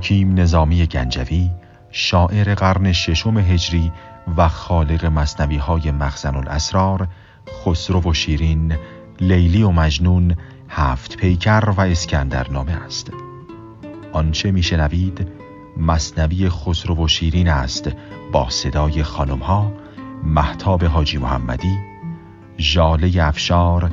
[0.00, 1.50] حکیم نظامی گنجوی
[1.90, 3.92] شاعر قرن ششم هجری
[4.36, 7.08] و خالق مصنوی های مخزن الاسرار
[7.64, 8.76] خسرو و شیرین
[9.20, 10.36] لیلی و مجنون
[10.68, 13.10] هفت پیکر و اسکندرنامه است.
[14.12, 15.28] آنچه میشنوید
[15.76, 17.90] مصنوی خسرو و شیرین است
[18.32, 19.72] با صدای خانم ها
[20.24, 21.78] محتاب حاجی محمدی
[22.58, 23.90] ژاله افشار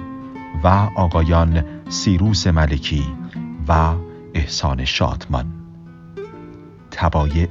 [0.64, 3.05] و آقایان سیروس ملکی
[3.67, 3.94] و
[4.33, 5.56] احسان شادمان.
[6.99, 7.47] تبایع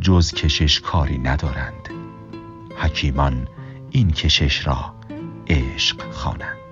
[0.00, 1.90] جز کشش کاری ندارند.
[2.76, 3.48] حکیمان
[3.90, 4.94] این کشش را
[5.48, 6.65] عشق خوانند.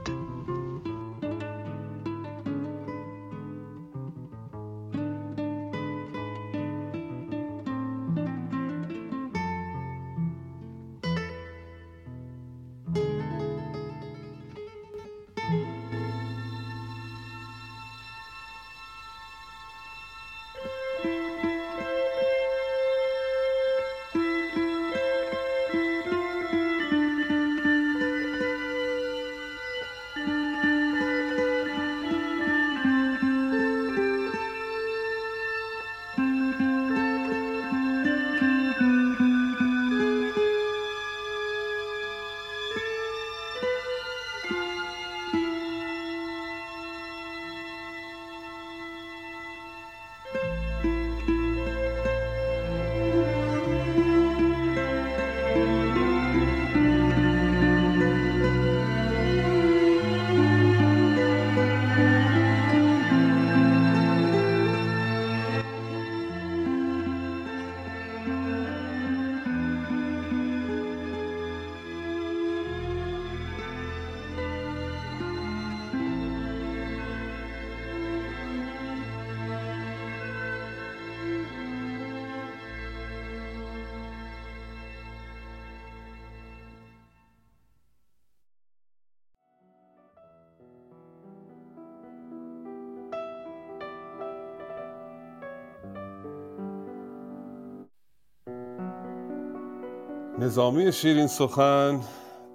[100.55, 102.01] نظامی شیرین سخن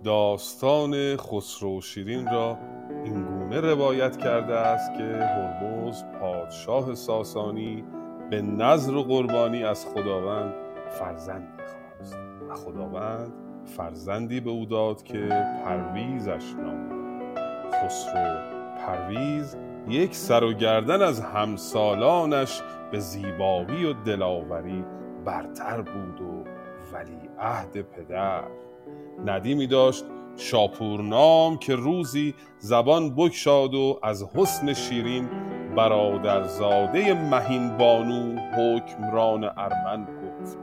[0.04, 2.58] داستان خسرو شیرین را
[3.04, 7.84] اینگونه روایت کرده است که هرمز پادشاه ساسانی
[8.30, 10.54] به نظر و قربانی از خداوند
[10.90, 12.18] فرزندی خواست
[12.50, 13.34] و خداوند
[13.66, 15.28] فرزندی به او داد که
[15.66, 16.90] پرویزش نام
[17.72, 18.38] خسرو
[18.78, 19.58] پرویز
[19.88, 22.62] یک سر و گردن از همسالانش
[22.92, 24.84] به زیبایی و دلاوری
[25.26, 26.39] برتر بود و
[27.00, 28.44] ولی عهد پدر.
[29.26, 30.06] ندیمی داشت
[30.36, 35.30] شاپور نام که روزی زبان بکشاد و از حسن شیرین
[35.76, 40.58] برادرزاده مهین بانو حکمران ارمن گفت.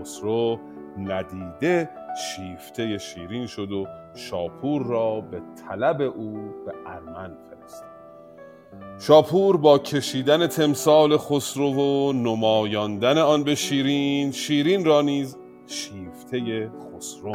[0.00, 0.58] خسرو
[0.98, 6.32] ندیده شیفته شیرین شد و شاپور را به طلب او
[6.66, 7.88] به ارمن فرستاد.
[8.98, 17.34] شاپور با کشیدن تمثال خسرو و نمایاندن آن به شیرین شیرین را نیز شیفته خسرو.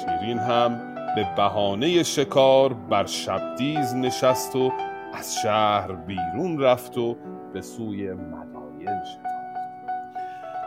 [0.00, 4.72] شیرین هم به بهانه شکار بر شبدیز نشست و
[5.12, 7.16] از شهر بیرون رفت و
[7.52, 9.32] به سوی مداین شتافت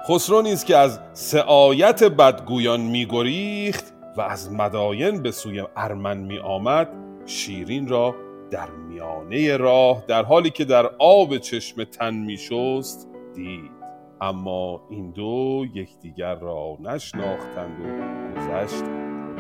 [0.10, 6.90] خسرو نیز که از سعایت بدگویان میگریخت و از مداین به سوی ارمن می آمد
[7.26, 8.16] شیرین را
[8.52, 13.75] در میانه راه در حالی که در آب چشم تن می شست دید.
[14.22, 18.84] اما این دو یکدیگر را نشناختند و گذشت.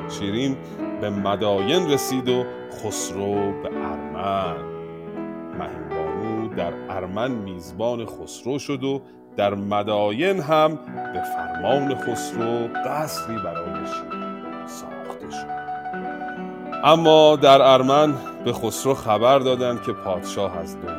[0.09, 0.57] شیرین
[1.01, 4.55] به مداین رسید و خسرو به ارمن.
[5.59, 9.01] مهینبانو در ارمن میزبان خسرو شد و
[9.37, 10.75] در مداین هم
[11.13, 13.85] به فرمان خسرو قصری برای
[14.65, 15.55] ساخته شد.
[16.83, 18.13] اما در ارمن
[18.45, 20.94] به خسرو خبر دادند که پادشاه از دنیا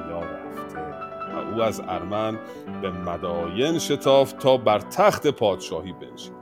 [1.57, 2.39] او از ارمن
[2.83, 6.37] به مداین شتافت تا بر تخت پادشاهی بنشیند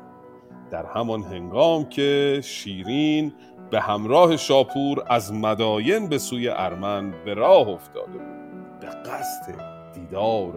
[0.70, 3.32] در همان هنگام که شیرین
[3.70, 8.80] به همراه شاپور از مداین به سوی ارمن به راه افتاده بود.
[8.80, 9.54] به قصد
[9.94, 10.52] دیدار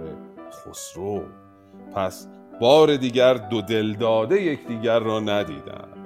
[0.51, 1.23] خسرو.
[1.95, 2.27] پس
[2.61, 5.97] بار دیگر دو دلداده یکدیگر را ندیدند.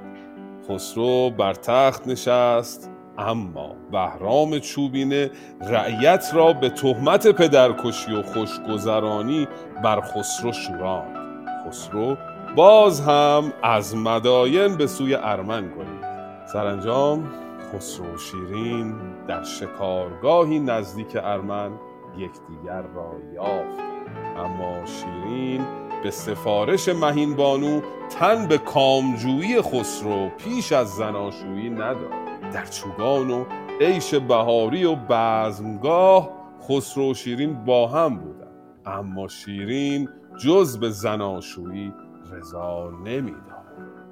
[0.70, 2.91] خسرو بر تخت نشست
[3.22, 5.32] اما بهرام چوبینه
[5.62, 9.48] رعیت را به تهمت پدرکشی و خوشگذرانی
[9.84, 12.18] بر خسرو شوراند خسرو
[12.56, 16.06] باز هم از مداین به سوی ارمن کنید
[16.54, 17.32] سرانجام
[17.74, 18.96] خسرو شیرین
[19.28, 21.72] در شکارگاهی نزدیک ارمن
[22.18, 23.92] یکدیگر را یافتند
[24.38, 25.66] اما شیرین
[26.04, 27.82] به سفارش مهین بانو
[28.20, 32.21] تن به کامجویی خسرو پیش از زناشویی نداد.
[32.54, 33.46] در چوگان و
[33.82, 36.30] عیش بهاری و بزمگاه
[36.70, 38.52] خسرو و شیرین با هم بودن
[38.86, 41.94] اما شیرین جز به زناشویی
[42.32, 43.62] رضا نمی‌داد.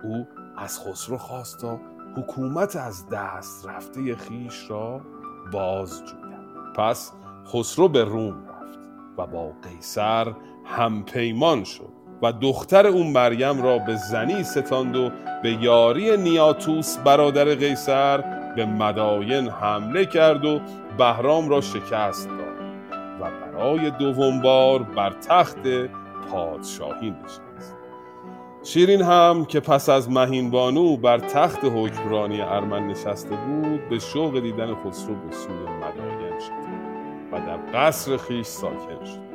[0.03, 0.27] او
[0.57, 1.79] از خسرو خواست تا
[2.17, 5.01] حکومت از دست رفته خیش را
[5.53, 6.73] باز جوید.
[6.75, 7.13] پس
[7.47, 8.79] خسرو به روم رفت
[9.17, 10.33] و با قیصر
[10.65, 11.98] همپیمان شد.
[12.21, 15.11] و دختر اون مریم را به زنی ستاند و
[15.43, 18.23] به یاری نیاتوس برادر قیصر
[18.55, 20.59] به مداین حمله کرد و
[20.97, 22.49] بهرام را شکست داد
[23.21, 25.67] و برای دوم بار بر تخت
[26.31, 27.75] پادشاهی نشست.
[28.63, 34.39] شیرین هم که پس از مهین بانو بر تخت حکمرانی ارمن نشسته بود به شوق
[34.39, 36.69] دیدن خسرو به سوی مداین شد
[37.31, 39.29] و در قصر خیش ساکن شد.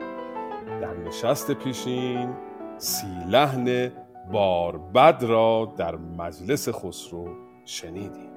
[0.81, 2.29] در نشست پیشین
[2.79, 3.93] سی لحن
[4.33, 7.29] باربد را در مجلس خسرو
[7.65, 8.31] شنیدیم.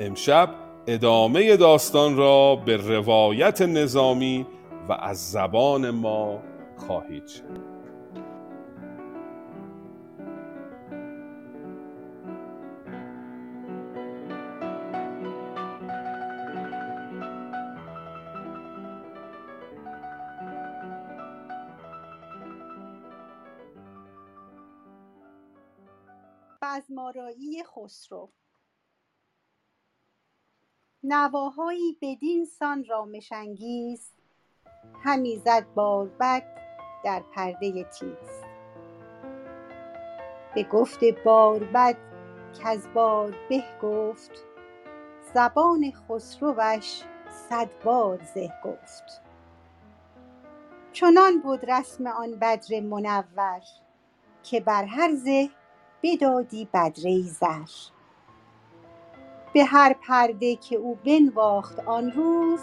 [0.00, 0.48] امشب
[0.86, 4.46] ادامه داستان را به روایت نظامی
[4.88, 6.38] و از زبان ما
[6.76, 7.75] خواهید شد
[27.86, 28.28] خسرو.
[31.02, 34.10] نواهایی بدین سان رامشانگیز
[35.04, 36.42] همی زد باربد
[37.04, 38.42] در پرده تیز.
[40.54, 41.96] به گفت باربد
[42.64, 44.44] کز بار به گفت
[45.34, 47.02] زبان خسروش
[47.48, 49.22] صد بار زه گفت.
[50.92, 53.62] چنان بود رسم آن بدر منور
[54.42, 55.50] که بر هر زه
[56.02, 57.90] بدادی بدره زر
[59.54, 62.60] به هر پرده که او بنواخت آن روز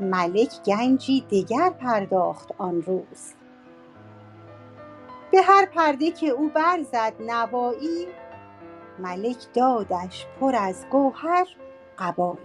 [0.00, 3.34] ملک گنجی دگر پرداخت آن روز.
[5.32, 8.06] به هر پرده که او برزد نوایی
[8.98, 11.46] ملک دادش پر از گوهر
[11.98, 12.38] قبایی.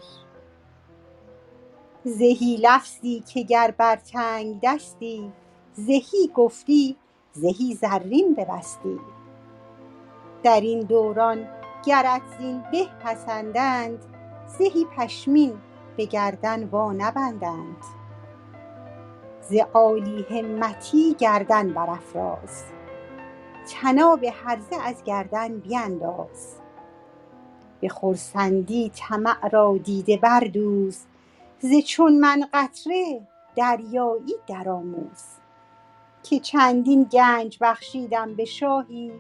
[2.04, 5.32] زهی لفظی که گر بر تنگ دستی
[5.74, 6.98] زهی گفتی
[7.34, 9.00] زهی زرین ببستی.
[10.44, 11.48] در این دوران
[11.86, 14.06] گرت زین به پسندند
[14.46, 15.54] زهی پشمین
[15.98, 17.84] به گردن وا نبندند
[19.42, 22.64] ز عالی همتی گردن برافراز
[23.70, 26.56] طناب هرزه از گردن بینداز.
[27.82, 31.00] به خرسندی طمع را دیده بردوز
[31.60, 35.24] ز چون من قطره دریایی درآموز.
[36.24, 39.12] که چندین گنج بخشیدم به شاهی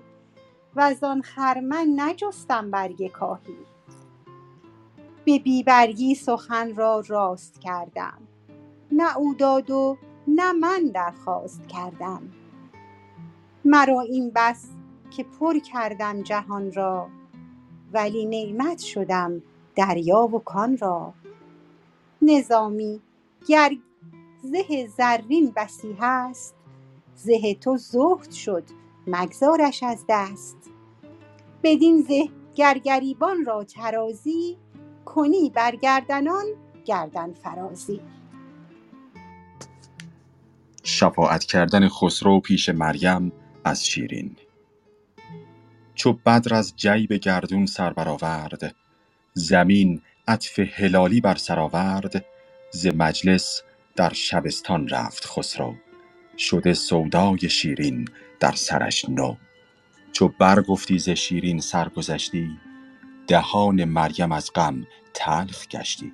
[0.75, 3.57] وزان خرمن نجستم برگ کاهی.
[5.25, 8.17] به بی برگی سخن را راست کردم.
[8.91, 9.97] نه او داد و
[10.27, 12.21] نه من درخواست کردم.
[13.65, 14.69] مرا این بس
[15.11, 17.07] که پر کردم جهان را
[17.93, 19.41] ولی نعمت شدم
[19.75, 21.13] دریا و کان را.
[22.21, 23.01] نظامی
[23.47, 23.71] گر
[24.41, 26.55] زه زرین بسی هست
[27.15, 28.63] زه تو زهد شد
[29.11, 30.57] مگذارش از دست.
[31.63, 32.23] بدین زه
[32.55, 34.57] گر گریبان را طرازی
[35.05, 36.45] کنی بر گردنان
[36.85, 38.01] گردن فرازی.
[40.83, 43.31] شفاعت کردن خسرو پیش مریم
[43.65, 44.35] از شیرین.
[45.95, 48.75] چو بدر از جیب گردون سر برآورد
[49.33, 52.25] زمین عطف هلالی بر سر آورد
[52.71, 53.61] ز مجلس
[53.95, 55.75] در شبستان رفت خسرو.
[56.37, 58.07] شده سودای شیرین
[58.39, 59.35] در سرش نو.
[60.11, 62.57] چو برگفتی ز شیرین سرگذشتی
[63.27, 66.13] دهان مریم از غم تلخ گشتی.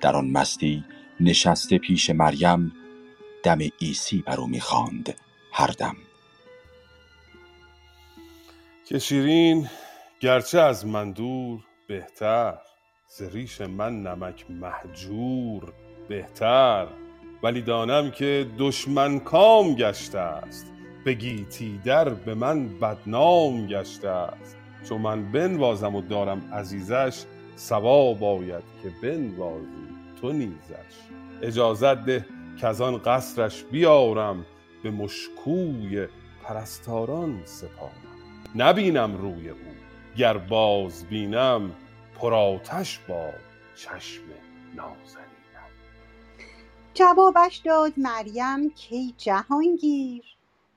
[0.00, 0.84] در آن مستی
[1.20, 2.72] نشسته پیش مریم
[3.42, 5.14] دم عیسی بر او می‌خواند
[5.52, 5.96] هر دم.
[8.86, 9.68] که شیرین
[10.20, 12.58] گرچه از من دور بهتر.
[13.08, 15.72] ز ریش من نمک مهجور
[16.08, 16.86] بهتر.
[17.42, 20.71] ولی دانم که دشمن کام گشته است.
[21.04, 24.56] به گیتی در به من بدنام گشته است.
[24.88, 27.24] چون من بنوازم و دارم عزیزش
[27.56, 29.88] صواب باید که بنوازی
[30.20, 30.94] تو نیزش.
[31.42, 32.26] اجازت ده
[32.60, 34.46] کز آن قصرش بیارم
[34.82, 36.06] به مشکوی
[36.44, 37.92] پرستاران سپارم.
[38.54, 39.56] نبینم روی او
[40.16, 41.70] گر باز بینم
[42.14, 43.40] پرآتش باد
[43.74, 44.22] چشم
[44.76, 45.72] نازنینم.
[46.94, 50.31] جوابش داد مریم کی جهانگیر.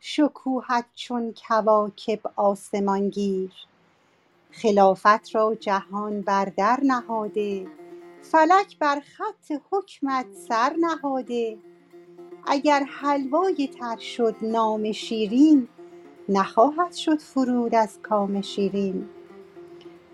[0.07, 3.51] شکوهت چون کواکب آسمانگیر
[4.51, 7.67] خلافت را جهان بر در نهاده
[8.21, 11.57] فلک بر خط حکمت سر نهاده.
[12.47, 15.67] اگر حلوای تر شد نام شیرین
[16.29, 19.09] نخواهد شد فرود از کام شیرین.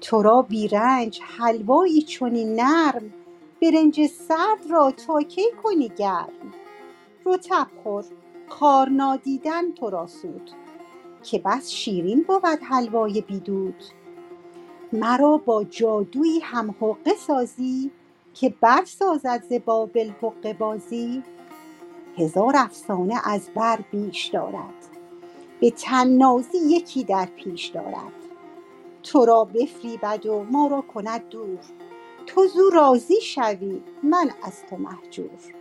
[0.02, 3.14] تو را بیرنج حلوایی چنین نرم
[3.62, 6.54] برنج سرد را تا کی کنی گرم؟
[7.26, 8.06] رطب خور.
[8.52, 10.52] خار نادیدن تو را سود
[11.24, 13.84] که بس شیرین بود حلوای بی دود
[14.94, 17.92] مرا با جادویی هم حقه سازی
[18.34, 21.24] که برسازد ز بابل حقه بازی.
[22.18, 24.88] هزار افسانه از بر بیش دارد
[25.62, 28.14] به طنازی یکی در پیش دارد.
[29.04, 31.60] تو را بفریبد و ما را کند دور
[32.26, 35.61] تو زو راضی شوی من از تو مهجور.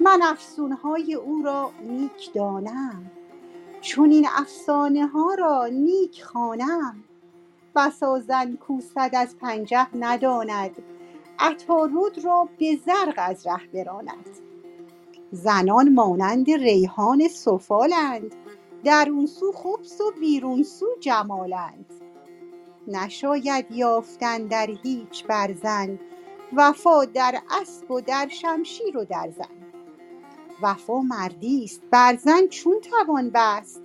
[0.00, 3.10] من افسونهای او را نیک دانم.
[3.80, 7.04] چنین افسانه ها را نیک خوانم.
[7.76, 10.82] بسا زن کو صد از پنجه نداند.
[11.38, 14.38] عطارد را به زرق از ره براند.
[15.32, 18.34] زنان مانند ریحان سفالند.
[18.84, 21.86] درون سو خبث و بیرون سو جمالند.
[22.88, 25.98] نشاید یافتن در هیچ بر زن
[26.56, 29.59] وفا در اسب و در شمشیر و در زن.
[30.62, 31.82] وفا مردی است.
[31.90, 33.80] بر زن چون توان بست.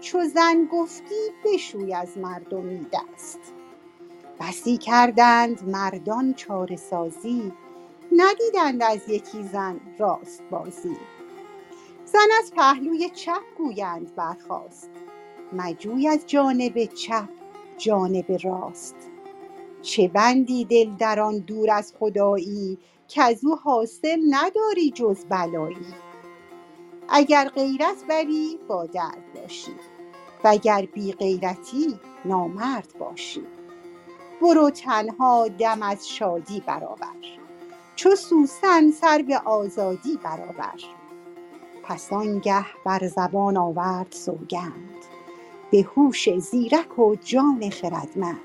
[0.00, 3.40] چو زن گفتی بشوی از مردمی دست.
[4.40, 7.52] بسی کردند مردان چاره سازی.
[8.12, 10.96] ندیدند از یکی زن راست بازی.
[12.04, 14.90] زن از پهلوی چپ گویند برخاست.
[15.52, 17.28] مجوی از جانب چپ
[17.78, 18.96] جانب راست.
[19.82, 25.94] چه بندی دل در آن دور از خدایی؟ کزو حاصل نداری جز بلایی.
[27.08, 29.74] اگر غیرت بری با درد باشی.
[30.44, 33.46] وگر بی غیرتی نامرد باشی.
[34.40, 37.38] برو تنها دم از شادی برآور
[37.96, 40.80] چو سوسن سر به آزادی برآور
[41.82, 44.94] پس آنگه بر زبان آورد سوگند.
[45.70, 48.38] به هوش زیرک و جان خردمند.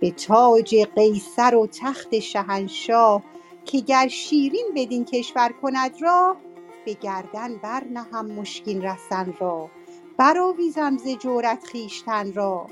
[0.00, 3.22] به تاج قیصر و تخت شهنشاه
[3.64, 6.36] که گر شیرین بدین کشور کند راه
[6.84, 9.70] به گردن برنهم مشکین رسن را.
[10.18, 12.66] برآویزم ز جورت خویشتن را.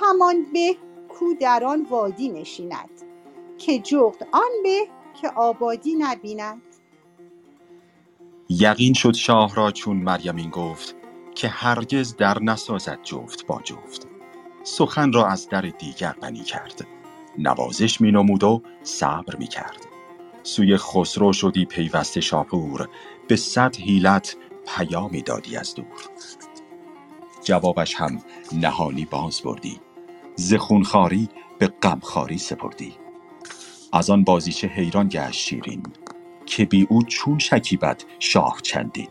[0.00, 0.76] همان به
[1.08, 2.90] کو در آن وادی نشیند.
[3.58, 4.88] که جغد آن به
[5.20, 6.62] که آبادی نبیند.
[8.48, 10.96] یقین شد شاه را چون مریم این گفت
[11.34, 14.06] که هرگز در نسازد جفت با جفت.
[14.62, 16.86] سخن را از در دیگر بنی کرد.
[17.38, 19.86] نوازش می نمود و صبر می کرد.
[20.42, 22.88] سوی خسرو شدی پیوسته شاپور.
[23.28, 25.86] به صد حیلت پیامی دادی از دور.
[27.44, 28.18] جوابش هم
[28.52, 29.80] نهانی باز بردی.
[30.36, 30.54] ز
[31.58, 32.94] به غمخواری سپردی.
[33.92, 35.82] از آن بازیچه حیران گشت شیرین
[36.46, 39.08] که بی او چون شکیبد شاه چندین.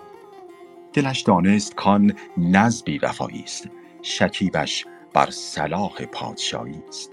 [0.93, 3.70] دلش دانست کان نز بی وفایی است
[4.01, 7.12] شکیبش بر صلاح پادشاهی است.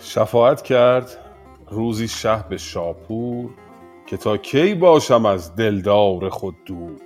[0.00, 1.18] شفاعت کرد
[1.70, 3.50] روزی شه به شاپور
[4.06, 7.00] که تا کی باشم از دلدار خود دور؟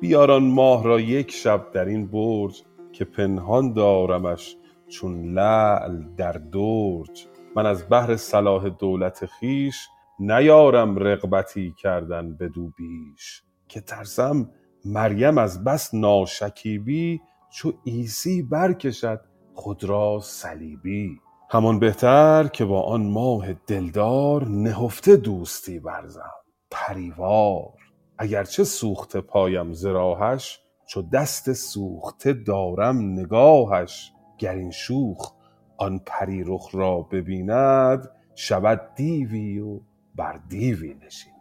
[0.00, 4.56] بیاران ماه را یک شب در این برج که پنهان دارمش
[4.88, 7.26] چون لعل در درج.
[7.56, 13.42] من از بهر صلاح دولت خویش نیارم رغبتی کردن بدو بیش.
[13.68, 14.50] که ترسم
[14.84, 17.20] مریم از بس ناشکیبی
[17.52, 19.20] چو عیسی برکشد
[19.54, 21.20] خود را صلیبی.
[21.50, 26.43] همان بهتر که با آن ماه دلدار نهفته دوستی ورزم
[26.74, 27.72] پریوار.
[28.18, 34.12] اگرچه سوخته پایم ز راهش چو دست سوخته دارم نگاهش.
[34.38, 35.32] گر این شوخ
[35.76, 39.80] آن پری رخ را ببیند شود دیوی و
[40.14, 41.34] بر دیوی نشیند.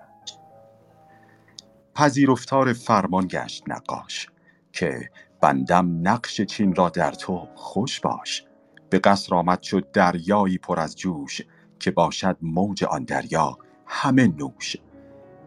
[1.96, 4.30] پذیرفتار فرمان گشت نقاش
[4.72, 5.10] که
[5.42, 8.46] بندم نقش چین را در تو خوش باش.
[8.90, 11.42] به قصر آمد شد دریایی پر از جوش
[11.80, 14.76] که باشد موج آن دریا همه نوش.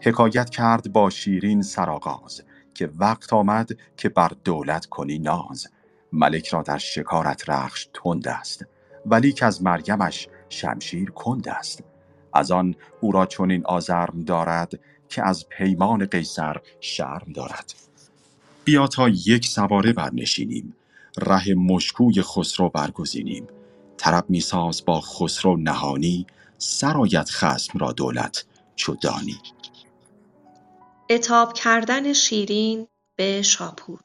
[0.00, 2.42] حکایت کرد با شیرین سرآغاز
[2.74, 5.66] که وقت آمد که بر دولت کنی ناز.
[6.12, 8.66] ملک را در شکارت رخش تند است
[9.06, 11.82] ولی که از مریمش شمشیر کند است.
[12.34, 17.74] از آن او را چنین آزرم دارد که از پیمان قیصر شرم دارد.
[18.64, 20.74] بیا تا یک سواره برنشینیم
[21.18, 23.46] ره مشکوی خسرو برگزینیم.
[23.96, 26.26] طرب میساز با خسرو نهانی
[26.58, 28.44] سرایت خسم را دولت
[28.76, 29.38] چو دانی.
[31.10, 32.86] اتاب کردن شیرین
[33.16, 34.00] به شاپور.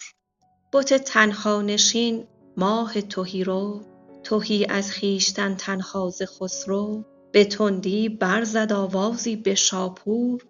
[0.73, 2.27] بت تنها نشین
[2.57, 3.81] ماه تهی رو
[4.23, 10.45] تهی از خویشتن تنها ز خسرو به تندی برزد آوازی به شاپور.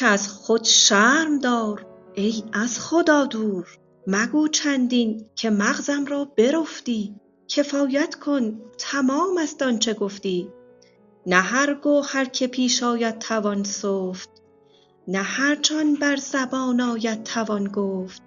[0.00, 3.78] از خود شرم دار ای از خدا دور.
[4.06, 7.14] مگو چندین که مغزم را برفتی.
[7.48, 10.48] کفایت کن تمام است آنچه گفتی.
[11.26, 14.41] نه هر گوهر که پیش آید توان سفت.
[15.08, 18.22] نه هر جان بر زبان آید توان گفت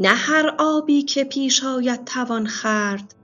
[0.00, 3.14] نه هر آبی که پیش آید توان خورد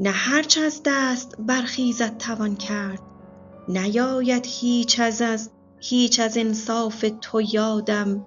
[0.00, 3.00] نه هرچ از دست برخیزد توان کرد.
[3.68, 8.26] نیاید هیچ از از هیچ از انصاف تو یادم.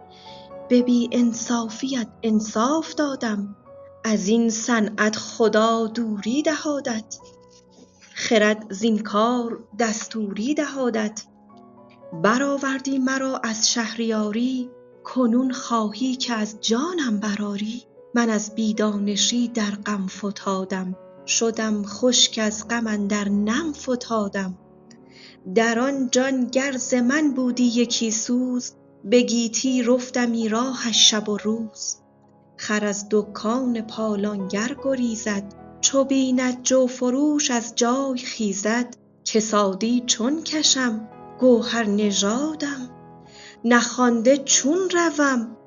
[0.69, 3.55] به بی انصافیت انصاف دادم.
[4.03, 7.17] از این صنعت خدا دوری دهادت.
[8.13, 11.23] خرد زین کار دستوری دهادت.
[12.21, 14.69] برآوردی مرا از شهریاری
[15.03, 17.83] کنون خواهی که از جانم براری
[18.15, 24.57] من از بیدانشی در غم فتادم شدم خشک از غم اندر نم فتادم.
[25.55, 28.71] در آن جان گر ز من بودی یکی سوز
[29.03, 31.97] به گیتی رفتمی راهش شب و روز.
[32.57, 38.95] خر از دکان پالانگر گریزد چو بیند جو فروش از جای خیزد.
[39.25, 42.89] کسادی چون کشم گوهر نژادم.
[43.65, 45.57] نخوانده چون روم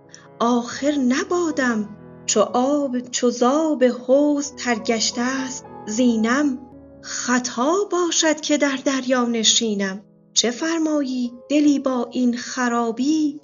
[0.41, 1.89] آخر نبادم.
[2.27, 6.59] چو آب چو ز آب حوض تر گشته است زینم.
[7.03, 10.05] خطا باشد که در دریا نشینم.
[10.33, 13.41] چه فرمایی دلی با این خرابی؟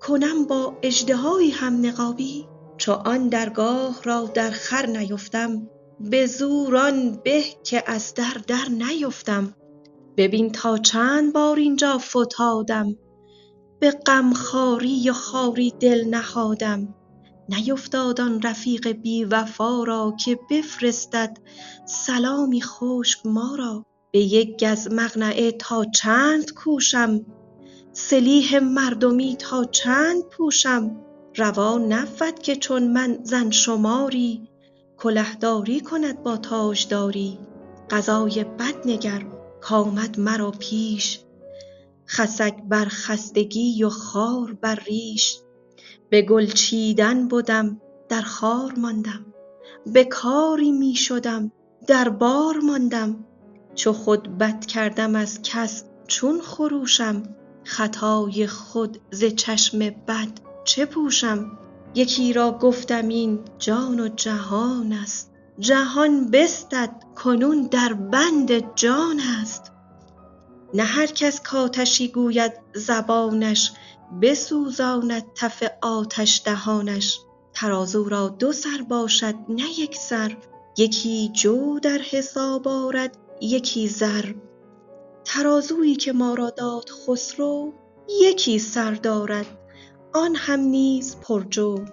[0.00, 2.46] کنم با اژدهایی هم نقابی.
[2.76, 5.68] چو آن درگاه را در خور نیفتم
[6.00, 9.54] به زور آن به که از در در نیفتم.
[10.16, 12.96] ببین تا چند بار اینجا فتادم.
[13.80, 16.94] به غمخواری و خواری دل نهادم.
[17.48, 21.36] نیفتاد آن رفیق بی وفا را که بفرستد
[21.86, 23.86] سلامی خشک ما را.
[24.10, 27.20] به یک گز مقنعه تا چند کوشم؟
[27.92, 30.96] سلیح مردمی تا چند پوشم؟
[31.36, 34.48] روا نبود که چون من زن شماری
[34.96, 37.38] کلهداری کند با تاجداری.
[37.90, 39.31] قضای بد نگر
[39.62, 41.20] کآمد مرا پیش.
[42.08, 45.38] خسک بر خستگی و خار بر ریش.
[46.10, 49.26] به گل چیدن بدم در خار ماندم.
[49.86, 51.52] به کاری می شدم
[51.86, 53.24] در بار ماندم.
[53.74, 57.22] چو خود بد کردم از کس چون خروشم.
[57.64, 60.28] خطای خود ز چشم بد
[60.64, 61.58] چه پوشم؟
[61.94, 65.31] یکی را گفتم این جان و جهان است.
[65.58, 69.72] جهان بستد کنون در بند جان است.
[70.74, 73.72] نه هر کس کآتشی گوید زبانش
[74.22, 77.18] بسوزاند تف آتش دهانش.
[77.54, 80.36] ترازو را دو سر باشد نه یک سر.
[80.78, 84.32] یکی جو در حساب آرد یکی زر.
[85.24, 87.72] ترازویی که ما را داد خسرو
[88.20, 89.46] یکی سر دارد.
[90.14, 91.84] آن هم نیز پرجو.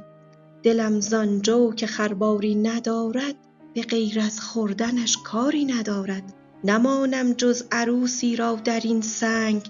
[0.63, 3.35] دلم زان جو که خرباری ندارد
[3.73, 6.33] به غیر از خوردنش کاری ندارد.
[6.63, 9.61] نمانم جز عروسی را در این سنگ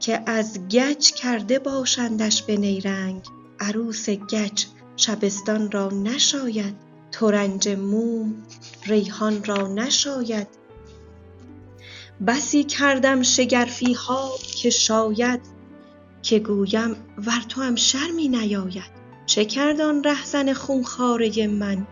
[0.00, 3.22] که از گچ کرده باشندش به نیرنگ.
[3.60, 4.64] عروس گچ
[4.96, 6.74] شبستان را نشاید
[7.12, 8.34] ترنج موم
[8.86, 10.46] ریحان را نشاید.
[12.26, 15.40] بسی کردم شگرفی ها که شاید
[16.22, 18.96] که گویم ور توام شرمی نیاید.
[19.26, 21.86] چه کرد آن رهزن خونخواره من؟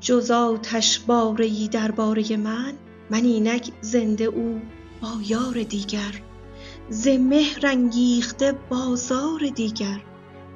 [0.00, 2.72] جز آتشباره ای درباره من
[3.10, 4.60] من اینک زنده او
[5.02, 6.22] با یار دیگر
[6.90, 10.00] ز مهر انگیخته بازار دیگر.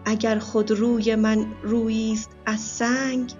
[0.04, 3.33] اگر خود روی من رویی است از سنگ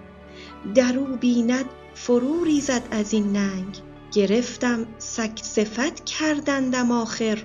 [0.75, 3.77] در او بیند فرو ریزد از این ننگ.
[4.11, 7.43] گرفتم سگ صفت کردندم آخر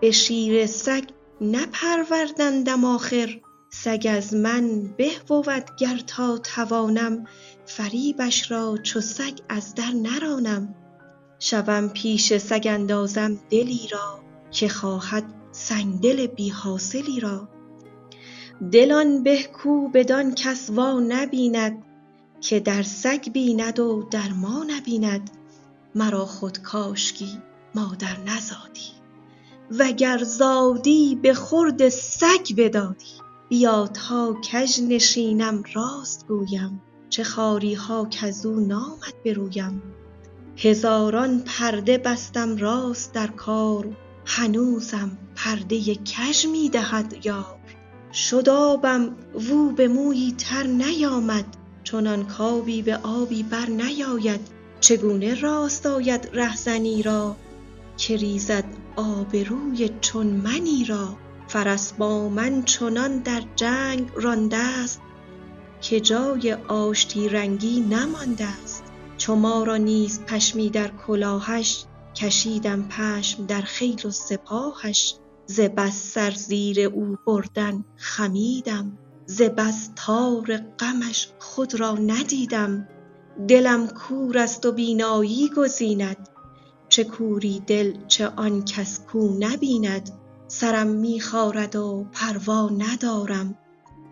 [0.00, 1.04] به شیر سگ
[1.40, 3.40] نپروردندم آخر.
[3.70, 7.26] سگ از من به بود گر تا توانم
[7.66, 10.74] فریبش را چو سگ از در نرانم.
[11.38, 17.48] شوم پیش سگ اندازم دلی را که خواهد سنگدل بی حاصلی را.
[18.72, 21.82] دل آن به کو بدان کس وا نبیند
[22.40, 25.30] که در سگ بیند و در ما نبیند.
[25.94, 27.38] مرا خود کاشکی
[27.74, 28.90] مادر نزادی
[29.70, 33.14] وگر زادی به خورد سگ بدادی.
[33.48, 36.82] بیا تا کژ نشینم راست گویم.
[37.14, 39.82] چه خواری ها کز او نامد به رویم.
[40.56, 43.88] هزاران پرده بستم راست در کار
[44.26, 47.56] هنوزم پرده کژ می دهد یار.
[48.12, 51.44] شدابم وو به مویی تر نیامد
[51.84, 54.40] چنان کابی به آبی بر نیاید.
[54.80, 57.36] چگونه راست آید رهزنی را
[57.96, 58.64] که ریزد
[58.96, 61.16] آبروی چون منی را؟
[61.48, 65.00] فرس با من چنان در جنگ رانده است
[65.84, 68.84] که جای آشتی رنگی نمانده است.
[69.16, 75.14] چو را نیز پشمی در کلاهش کشیدم پشم در خیل و سپاهش.
[75.46, 78.98] ز بس سر زیر او بردن خمیدم.
[79.26, 82.88] ز بس تار غمش خود را ندیدم.
[83.48, 86.28] دلم کور است و بینایی گزیند.
[86.88, 90.10] چه کوری دل چه آن کس کو نبیند.
[90.48, 93.58] سرم می خارد و پروا ندارم.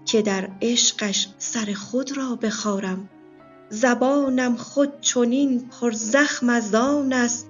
[0.05, 3.09] که در عشقش سر خود را بخارم.
[3.71, 7.47] زبانم خود چنین پر زخم از آن است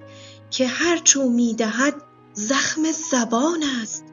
[0.51, 1.95] که هر چه می دهد
[2.33, 4.05] زخم زبان است.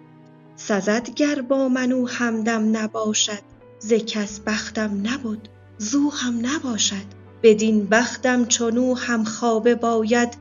[0.55, 3.41] سزد گر با من او همدم نباشد
[3.79, 5.39] ز کس بختم نبد
[5.77, 7.19] زو هم نباشد.
[7.43, 10.37] بدین بختم چنو همخوابه باید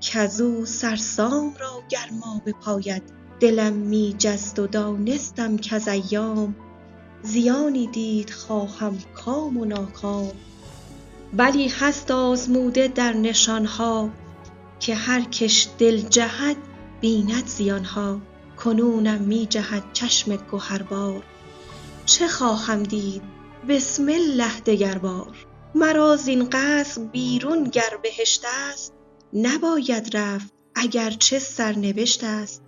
[0.00, 3.02] کزو سرسام را گرما بپاید.
[3.40, 6.56] دلم می جست و دانستم کز ایام
[7.22, 10.32] زیانی دید خواهم کام و ناکام
[11.32, 14.10] بلی هست آزموده در نشانها
[14.80, 16.56] که هر کش دل جهد
[17.00, 18.20] بیند زیانها
[18.56, 21.22] کنونم می جهد چشم گهربار.
[22.06, 23.22] چه خواهم دید؟
[23.68, 25.46] بسم الله دگربار.
[25.74, 28.92] مرا زین قصر بیرون گر بهشت است
[29.32, 32.61] نباید رفت اگر چه سرنوشت است.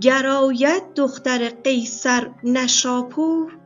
[0.00, 3.58] گر آید دختر قیصر نشاپور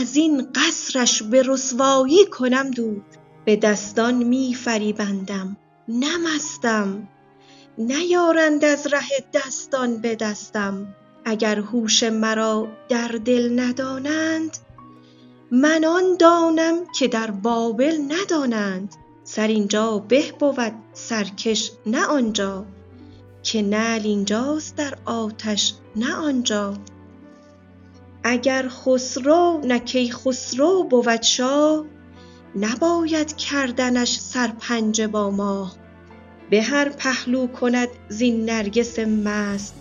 [0.00, 3.02] از این قصرش به رسوایی کنم دور.
[3.44, 5.56] به دستان می فریبندم
[5.88, 7.08] نه مستم
[7.78, 10.94] نیارند از ره دستان به دستم.
[11.24, 14.58] اگر هوش مرا در دل ندانند
[15.50, 18.94] من آن دانم که در بابل ندانند.
[19.24, 22.66] سر اینجا به بود سرکش نه آنجا.
[23.42, 26.74] که نعل اینجاست در آتش نه آنجا.
[28.24, 31.84] اگر خسرو نه کیخسرو بود شاه
[32.56, 35.76] نباید کردنش سرپنجه با ماه
[36.50, 39.74] به هر پهلو کند زین نرگس مست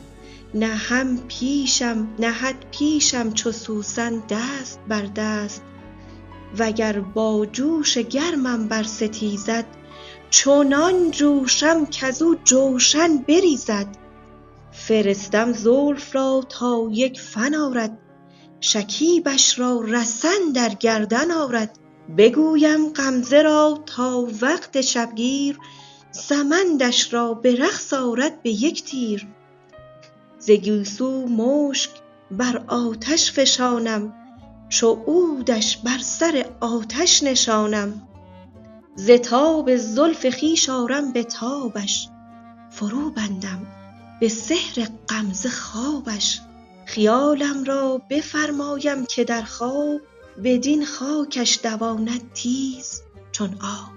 [0.54, 5.62] نه هم پیشم نهد پیشم چو سوسن دست بر دست.
[6.58, 9.66] وگر با جوش گرمم برستیزد
[10.30, 13.88] چنان جوشم کزو جوشن بریزد.
[14.72, 17.98] فرستم زلف را تا یک فن آرد.
[18.60, 21.80] شکیبش را رسن در گردن آرد.
[22.18, 25.58] بگویم غمزه را تا وقت شبگیر
[26.12, 29.28] سمندش را به رقص آرد به یک تیر.
[30.40, 31.92] ز گیسو مشک
[32.32, 34.14] بر آتش فشانم
[34.70, 38.07] چو عودش بر سر آتش نشانم.
[39.00, 42.10] ز تاب زلف خویش آرم به تابش.
[42.70, 43.68] فرو بندم
[44.20, 46.42] به سحر غمزه خوابش.
[46.86, 50.02] خیالم را بفرمایم که در خواب
[50.44, 53.97] بدین خاکش دواند تیز چون آب.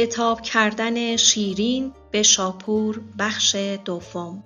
[0.00, 4.44] عتاب کردن شیرین به شاپور بخش دوم.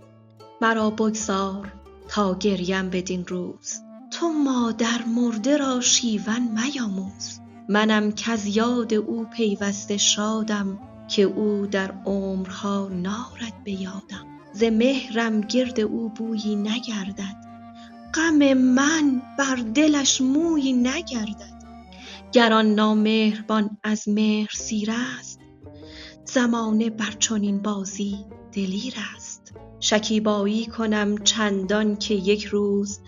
[0.61, 1.73] مرا بگذار
[2.09, 3.81] تا گریم بدین روز.
[4.11, 7.41] تو مادر مرده را شیون میاموز.
[7.69, 14.27] منم کز یاد او پیوسته شادم که او در عمرها نارد به یادم.
[14.53, 17.37] ز مهرم گرد او بویی نگردد.
[18.15, 21.55] غم من بر دلش مویی نگردد.
[22.33, 25.44] گر آن نامهربان از مهر سیر است
[26.25, 28.19] زمانه بر چنین بازی
[28.53, 29.53] دلیر است.
[29.81, 32.99] شکیبایی کنم چندان که یک روز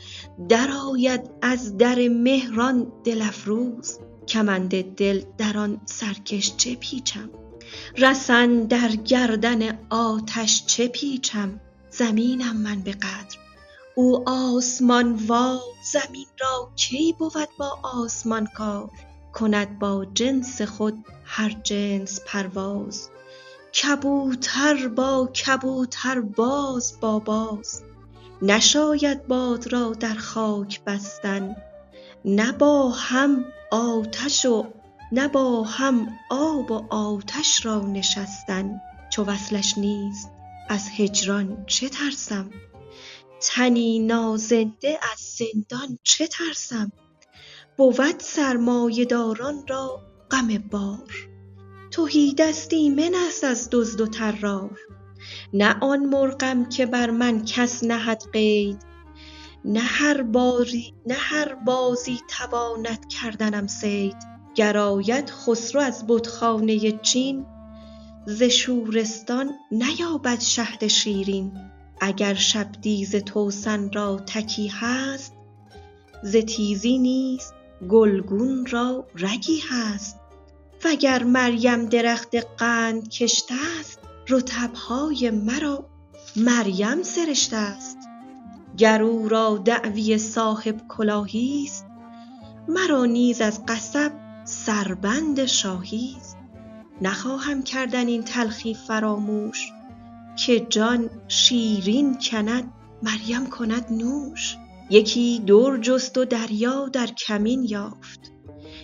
[0.48, 3.98] درآید از در مهر آن دل افروز
[4.29, 7.31] کمند دل در آن سرکش چه پیچم؟
[7.98, 13.37] رسن در گردن آتش چه پیچم؟ زمینم من به قدر.
[13.94, 15.61] او آسمان وار
[15.92, 18.90] زمین را کی بود با آسمان کار؟
[19.37, 23.11] کند با جنس خود هر جنس پرواز.
[23.83, 27.83] کبوتر با کبوتر باز با باز
[28.42, 31.57] نشاید باد را در خاک بستن.
[32.25, 34.66] نه با هم آتش و
[35.12, 38.81] نه با هم آب و آتش را نشستن.
[39.11, 40.31] چو وصلش نیست
[40.68, 42.51] از هجران چه ترسم؟
[43.40, 46.92] تنی نازنده از زندان چه ترسم؟
[47.77, 51.29] بود سرمایه داران را غم بار.
[51.91, 54.79] تهیدست ایمن است از دزد و طرار.
[55.53, 58.83] نه آن مرغم که بر من کس نهد قید.
[59.65, 59.81] نه
[61.15, 64.17] هر بازی تواند کردنم صید.
[64.55, 67.47] گر آید خسرو از بتخانه چین
[68.27, 71.53] ز شورستان نیابد شهد شیرین.
[72.01, 75.33] اگر شبدیز توسن را تکی هست
[76.23, 77.53] ز تیزی نیز
[77.89, 80.21] گلگون را رگی هست.
[80.85, 85.87] وگر مریم درخت قند کشته است رطبهای مرا
[86.37, 87.99] مریم سرشته است.
[88.77, 91.87] گر او را دعوی صاحب کلاهی است
[92.69, 94.12] مرا نیز از قصب
[94.45, 96.37] سربند شاهی است.
[97.03, 99.73] نخواهم کردن این تلخی فراموش
[100.37, 104.57] که جان شیرین کند مریم کند نوش.
[104.90, 108.33] یکی در جست و دریا در کمین یافت.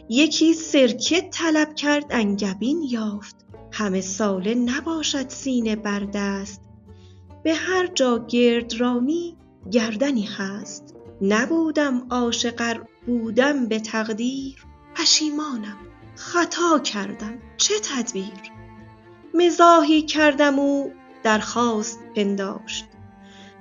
[0.09, 3.37] یکی سرکه طلب کرد انگبین یافت.
[3.73, 6.61] همه ساله نباشد سینه بر دست.
[7.43, 9.37] به هر جا گردرانی
[9.71, 10.95] گردنی هست.
[11.23, 14.65] نبودم عاشق ار بودم به تقدیر.
[14.95, 15.77] پشیمانم
[16.17, 18.53] خطا کردم چه تدبیر؟
[19.35, 22.85] مزاحی کردم او درخواست پنداشت.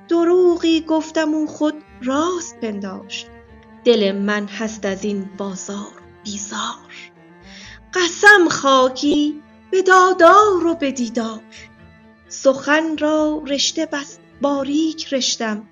[0.09, 3.27] دروغی گفتم او خود راست پنداشت.
[3.85, 7.11] دل من هست از این بازار بیزار.
[7.93, 11.41] قسم خاکی به دادار و به دیدار.
[12.27, 15.67] سخن را رشته بس باریک رشتم.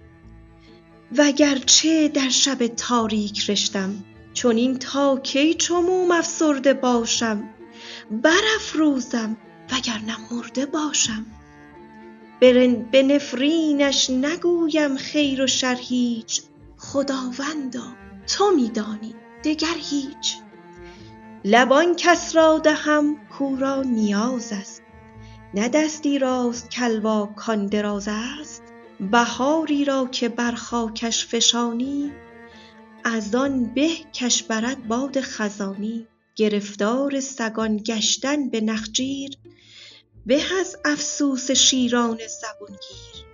[1.18, 4.04] وگرچه در شب تاریک رشتم.
[4.34, 7.50] چنین تا کی چو موم افسرده باشم.
[8.12, 9.38] برافروزم
[9.72, 11.26] وگرنه مرده باشم.
[12.40, 16.42] به نفرینش نگویم خیر و شر هیچ.
[16.78, 17.84] خداوندا
[18.28, 20.38] تو می دانی دگر هیچ.
[21.46, 24.82] لب آن کس را دهم کو را نیاز است.
[25.54, 28.64] نه دستی راست کالوا کان دراز است.
[29.00, 32.12] بهاری را که بر خاکش فشانی
[33.04, 36.08] از آن به کش برد باد خزانی.
[36.36, 39.30] گرفتار سگان گشتن به نخجیر
[40.30, 43.26] به از افسوس شیران زبونگیر.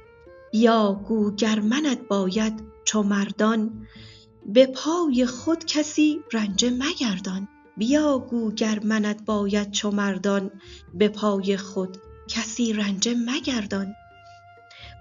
[0.52, 3.88] بیا گو گر منت باید چو مردان
[4.46, 7.48] به پای خود کسی رنجه مگردان.
[7.78, 10.52] بیا گو گر منت باید چو مردان
[10.94, 13.96] به پای خود کسی رنجه مگردان.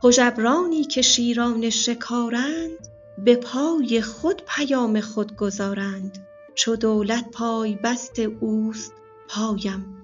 [0.05, 6.27] هژبرانی که شیران شکارند به پای خود پیام خود گذارند.
[6.55, 8.93] چو دولت پای بست اوست
[9.29, 10.04] پایم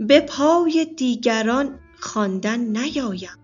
[0.00, 3.38] به پای دیگران خواندن نیایم.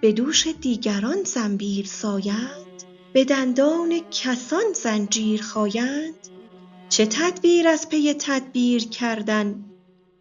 [0.00, 2.82] به دوش دیگران زنبیر سایند.
[3.12, 6.14] به دندان کسان زنجیر خایند.
[6.88, 9.64] چه تدبیر از پی تدبیر کردن؟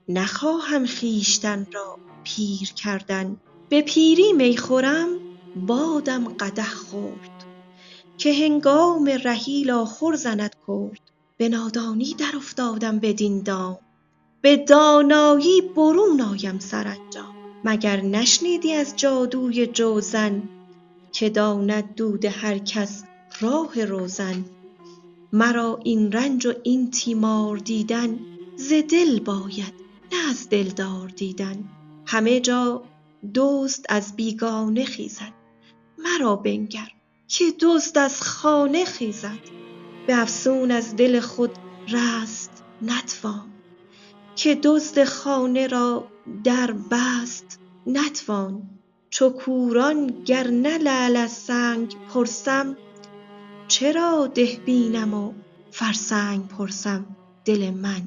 [0.10, 3.38] نخواهم خویشتن را پیر کردن.
[3.70, 5.08] به پیری می خورم
[5.56, 7.46] بادم قدح خورد.
[8.18, 11.02] که هنگام رحیل آخر زند کرد.
[11.38, 13.80] به نادانی درافتادم بدین دام.
[14.44, 20.44] به دانایی برون آیم سرانجام مگر نشنیدی از جادوی جوزن
[21.12, 23.04] که داند دود هر کس
[23.40, 24.46] راه روزن؟
[25.34, 28.20] مرا این رنج و این تیمار دیدن
[28.56, 29.74] ز دل باید
[30.12, 31.64] نه از دلدار دیدن.
[32.06, 32.84] همه جا
[33.36, 35.34] دزد از بیگانه خیزد.
[35.98, 36.92] مرا بنگر
[37.28, 39.40] که دزد از خانه خیزد.
[40.08, 41.52] به افسون از دل خود
[41.90, 43.53] رست نتوان.
[44.36, 46.08] که دزد خانه را
[46.44, 48.70] در بست نتوان.
[49.10, 52.78] چو کوران گر نه لعل از سنگ پرسم
[53.68, 55.34] چرا ده بینم و
[55.72, 57.06] فرسنگ پرسم؟
[57.46, 58.02] دل من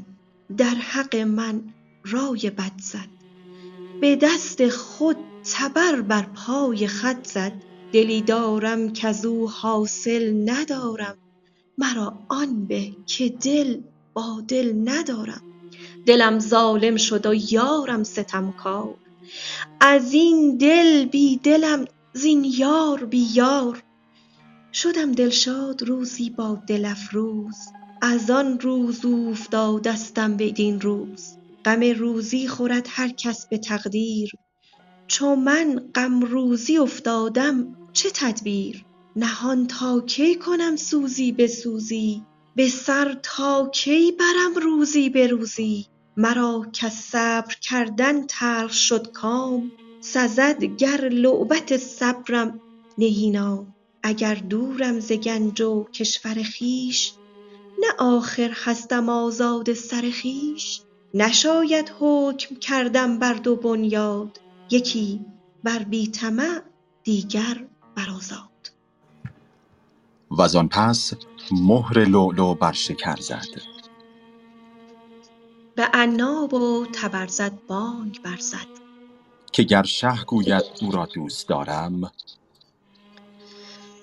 [0.56, 1.62] در حق من
[2.04, 3.08] رای بد زد.
[4.00, 5.16] به دست خود
[5.52, 7.52] تبر بر پای خود زد.
[7.92, 11.16] دلی دارم کز او حاصل ندارم.
[11.78, 13.80] مرا آن به که دل
[14.14, 15.42] با دل ندارم.
[16.06, 18.94] دلم ظالم شد و یارم ستمکار
[19.80, 23.82] از این دل بی دلم زین یار بی یار.
[24.72, 27.56] شدم دلشاد روزی با دل افروز.
[28.02, 31.36] از آن روز اوفتادستم بدین روز.
[31.64, 34.32] غم روزی خورد هر کس به تقدیر.
[35.06, 38.84] چو من غم روزی افتادم چه تدبیر؟
[39.16, 42.22] نهان تا کی کنم سوزی به سوزی؟
[42.56, 49.72] به سر تا کی برم روزی به روزی؟ مرا کز صبر کردن تلخ شد کام
[50.00, 52.60] سزد گر لعبت صبرم
[52.98, 57.12] نهی نام اگر دورم ز گنج و کشور خویش
[57.78, 60.80] نه آخر هستم آزاد سر خویش.
[61.14, 65.20] نشاید حکم کردن بر دو بنیاد یکی
[65.64, 66.60] بر بی طمع
[67.04, 68.72] دیگر بر آزاد.
[70.38, 71.12] وزان پس
[71.52, 73.75] مهر لؤلؤ بر شکر زد.
[75.76, 78.66] به عناب و طبرزد بانگ برزد.
[79.52, 82.12] که گر شه گوید او را دوست دارم.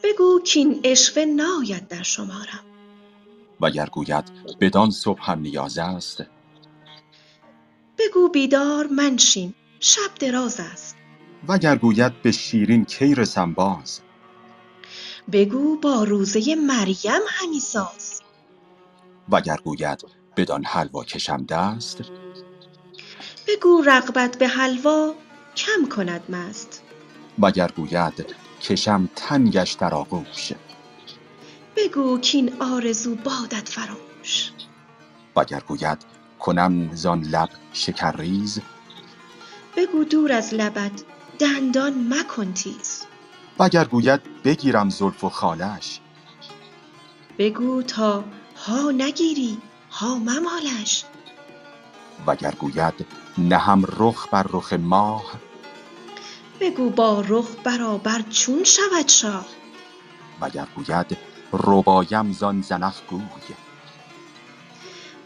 [0.03, 2.63] بگو کاین عشوه ناید در شمارم
[3.61, 6.23] وگر گوید بدان صبحم نیاز است.
[7.97, 10.95] بگو بیدار منشین شب دراز است.
[11.47, 14.01] وگر گوید به شیرین کی رسم باز.
[15.31, 18.21] بگو با روزه مریم همی ساز.
[19.29, 22.01] وگر گوید بدان حلوا کشم دست؟
[23.47, 25.13] بگو رغبت به حلوا
[25.55, 26.83] کم کند مست.
[27.39, 28.25] وگر گوید
[28.61, 30.51] کشم تنگش در آغوش؟
[31.77, 34.51] بگو کاین آرزو بادت فراموش.
[35.35, 35.97] وگر گوید
[36.39, 38.61] کنم زان لب شکرریز؟
[39.77, 41.03] بگو دور از لبت
[41.39, 43.05] دندان مکن تیز.
[43.59, 45.99] وگر گوید بگیرم زلف و خالش؟
[47.37, 48.23] بگو تا
[48.55, 49.57] ها نگیری
[49.93, 51.03] ها ممالش.
[52.27, 53.05] وگر گوید
[53.37, 55.23] نهم رخ بر رخ ماه
[56.59, 59.45] بگو با رخ برابر چون شود شاه.
[60.41, 61.17] وگر گوید
[61.53, 63.55] ربایم زان زنخ گوی.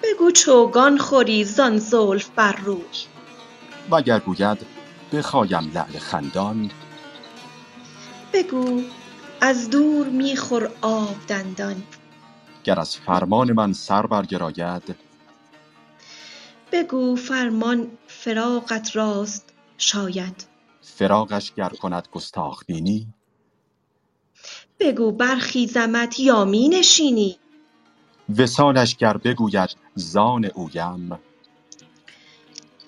[0.03, 2.83] بگو چوگان خوری زان زلف بر روی.
[3.91, 4.57] وگر گوید
[5.13, 6.71] بخایم لعل خندان
[8.33, 8.81] بگو
[9.41, 11.83] از دور می خور آب دندان.
[12.67, 14.95] گر از فرمان من سر برگراید.
[16.71, 20.45] بگو فرمان فراقت راست شاید.
[20.81, 23.07] فراقش گر کند گستاخ بینی
[24.79, 27.37] بگو برخیزمت یا می نشینی.
[28.37, 31.19] وصالش گر بگوید زان اویم.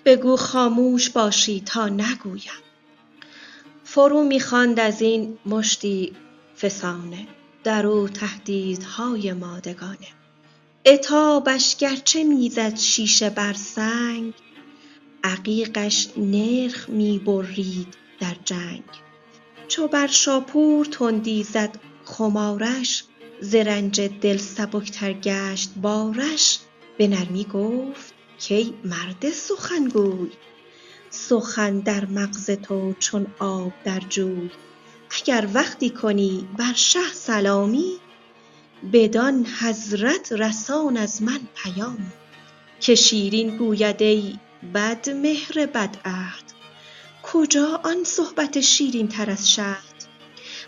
[0.06, 2.64] بگو خاموش باشی تا نگویم.
[3.84, 6.16] فرو می خواند از این مشتی
[6.58, 7.39] فسانه.
[7.64, 10.08] در او تهدیدهای مادگانه.
[10.86, 14.34] عتابش گرچه می زد شیشه بر سنگ
[15.24, 18.84] عقیقش نرخ می برید در جنگ.
[19.68, 23.04] چو بر شاپور تندی زد خمارش
[23.42, 26.60] ز رنج دل سبکتر گشت بارش.
[26.98, 28.14] به نرمی گفت
[28.50, 30.32] کای مرد سخن گوی
[31.10, 34.50] سخن در مغز تو چون آب در جوی.
[35.12, 37.98] اگر وقتی کنی بر شه سلامی
[38.94, 42.12] بدان حضرت رسان از من پیامی
[42.80, 44.40] که شیرین گوید ای
[44.74, 46.44] بدمهر بدعهد
[47.24, 50.00] کجا آن صحبت شیرین تر از شهد؟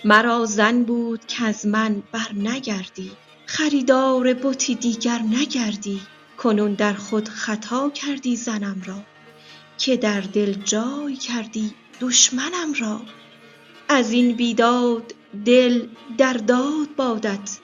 [0.06, 3.12] مرا زن بود کز من برنگردی
[3.46, 6.02] خریدار بتی دیگر نگردی
[6.38, 9.04] کنون در خود خطا کردی زنم را
[9.78, 13.02] که در دل جای کردی دشمنم را.
[13.94, 15.14] از این بیداد
[15.46, 15.88] دل
[16.18, 17.60] در داد بادت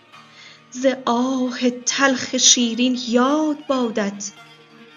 [0.72, 4.32] ز آه تلخ شیرین یاد بادت.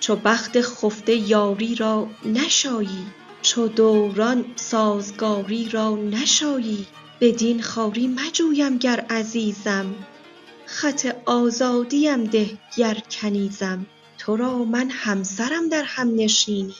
[0.01, 3.07] چو بخت خفته یاری را نشایی
[3.43, 6.87] چو دوران سازگاری را نشایی.
[7.21, 9.95] بدین خواری مجویم گر عزیزم
[10.67, 13.87] خط آزادیم ده گر کنیزم.
[14.19, 16.75] تو را من همسرم در همنشینی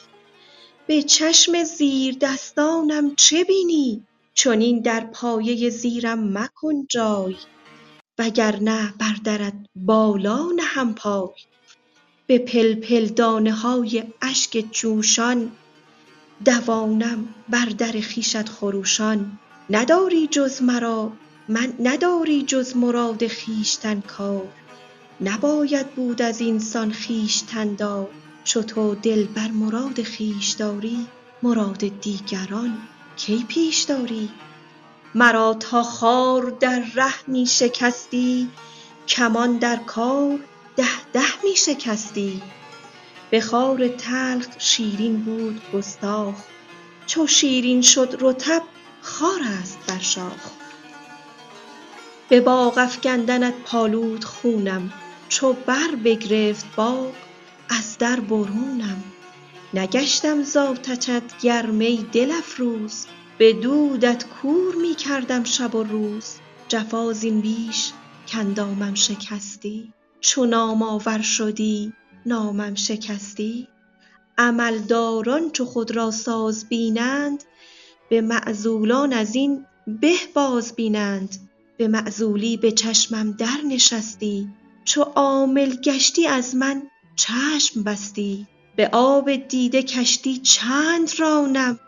[0.87, 7.35] به چشم زیردستانم چه بینی؟ چنین در پایه زیرم مکن جای
[8.19, 11.29] وگر نه بر درت بالا نهم پای.
[12.27, 15.51] به پلپل دانه های اشک جوشان
[16.45, 19.39] دوانم بر در خویشت خروشان.
[19.69, 21.11] نداری جز مرا
[21.79, 24.47] نداری جز مراد خویشتن کار.
[25.21, 28.09] نباید بود از این سان خویشتن دار
[28.43, 31.07] چو تو دل بر مراد خویش داری
[31.43, 32.77] مراد دیگران.
[33.25, 34.29] کی پیش داری؟
[35.15, 38.49] مرا تا خار در ره می شکستی
[39.07, 40.39] کمان در کار
[40.75, 42.41] ده ده می شکستی.
[43.29, 46.35] به خار تلخ شیرین بود گستاخ
[47.05, 48.63] چو شیرین شد رطب
[49.01, 50.51] خار است بر شاخ.
[52.29, 54.93] به باغ افکندنت پالود خونم
[55.29, 57.13] چو بر بگرفت باغ
[57.69, 59.10] از در برونم.
[59.73, 63.05] نگشتم ز آتشت گرم ای دل افروز
[63.37, 66.35] به دودت کور می کردم شب و روز.
[66.67, 67.91] جفا زین بیش
[68.33, 69.93] کاندامم شکستی.
[70.21, 71.93] چو نام آور شدی
[72.25, 73.67] نامم شکستی.
[74.37, 77.43] عملداران چو خود را ساز بینند
[78.09, 81.35] به معزولان از این به باز بینند.
[81.77, 84.49] به معزولی به چشمم در نشستی
[84.85, 86.81] چو عامل گشتی از من
[87.15, 88.47] چشم بستی.
[88.75, 91.79] به آب دیده کشتی چند رانم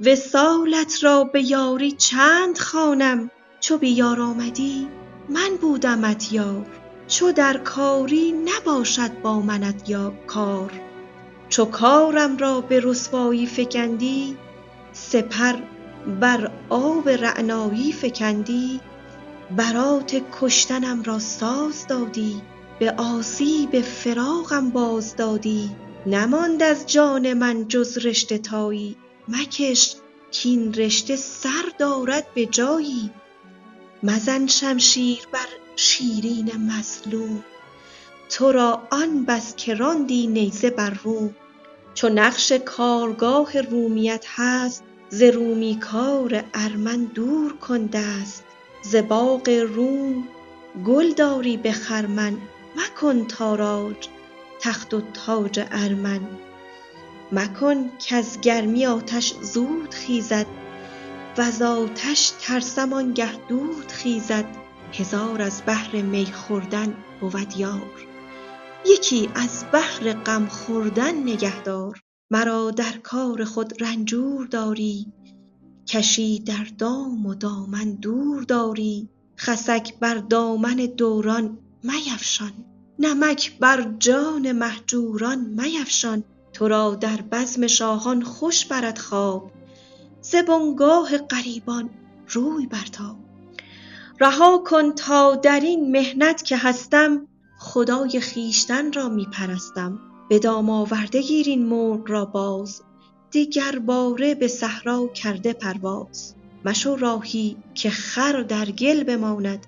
[0.00, 3.30] وصالت را به یاری چند خوانم.
[3.60, 4.88] چو بی یار آمدی
[5.28, 6.66] من بودمت یار.
[7.08, 9.92] چو در کاری نباشد با منت
[10.26, 10.72] کار.
[11.48, 14.36] چو کارم را به رسوایی فکندی
[14.92, 15.56] سپر
[16.20, 18.80] بر آب رعنایی فکندی.
[19.56, 22.42] برات کشتنم را ساز دادی
[22.78, 25.70] به آسیب فراقم باز دادی.
[26.06, 28.96] نماند از جان من جز رشته تایی.
[29.28, 29.96] مکش
[30.42, 33.10] کاین رشته سر دارد به جایی.
[34.02, 35.46] مزن شمشیر بر
[35.76, 37.44] شیرین مظلوم.
[38.28, 41.34] تو را آن بس که راندی نیزه بر روم
[41.94, 48.44] چو نقش کارگاه رومیت هست ز رومی کار ارمن دور کن دست
[48.82, 50.28] ز باغ روم
[50.86, 52.38] گل داری به خرمن
[52.76, 54.08] مکن تاراج.
[54.60, 56.20] تخت و تاج ارمن.
[57.32, 60.46] مکن کز گرمی آتش زود خیزد
[61.38, 64.44] وز آتش ترسم آنگه دود خیزد.
[64.92, 68.06] هزار از بهر می خوردن بود یار.
[68.86, 72.00] یکی از بهر غم خوردن نگهدار.
[72.30, 75.12] مرا در کار خود رنجور داری.
[75.86, 79.08] کشی در دام و دامن دور داری.
[79.38, 82.52] خسک بر دامن دوران میفشان.
[82.98, 89.50] نمک بر جان مهجوران میفشان تو را در بزم شاهان خوش برد خواب.
[90.20, 91.90] ز بنگاه غریبان
[92.28, 93.16] روی برتاب.
[94.20, 97.26] رها کن تا در این محنت که هستم
[97.58, 102.82] خدای خویشتن را می پرستم به دام آورده گیر این مرغ را باز
[103.86, 106.34] باره به صحرا کرده پرواز.
[106.64, 109.66] مشو راهی که خر در گل بماند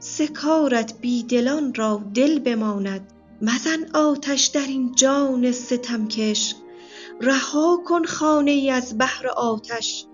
[0.00, 3.12] ز کارت بی دلان را دل بماند.
[3.42, 6.54] مزن آتش در این جان ستمکش
[7.20, 10.04] رها کن خانه ای از بهر آتش.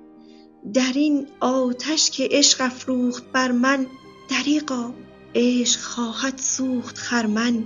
[0.74, 3.86] در این آتش که عشق افروخت بر من
[4.30, 4.94] دریغا
[5.34, 7.64] عشق خواهد سوخت خرمن.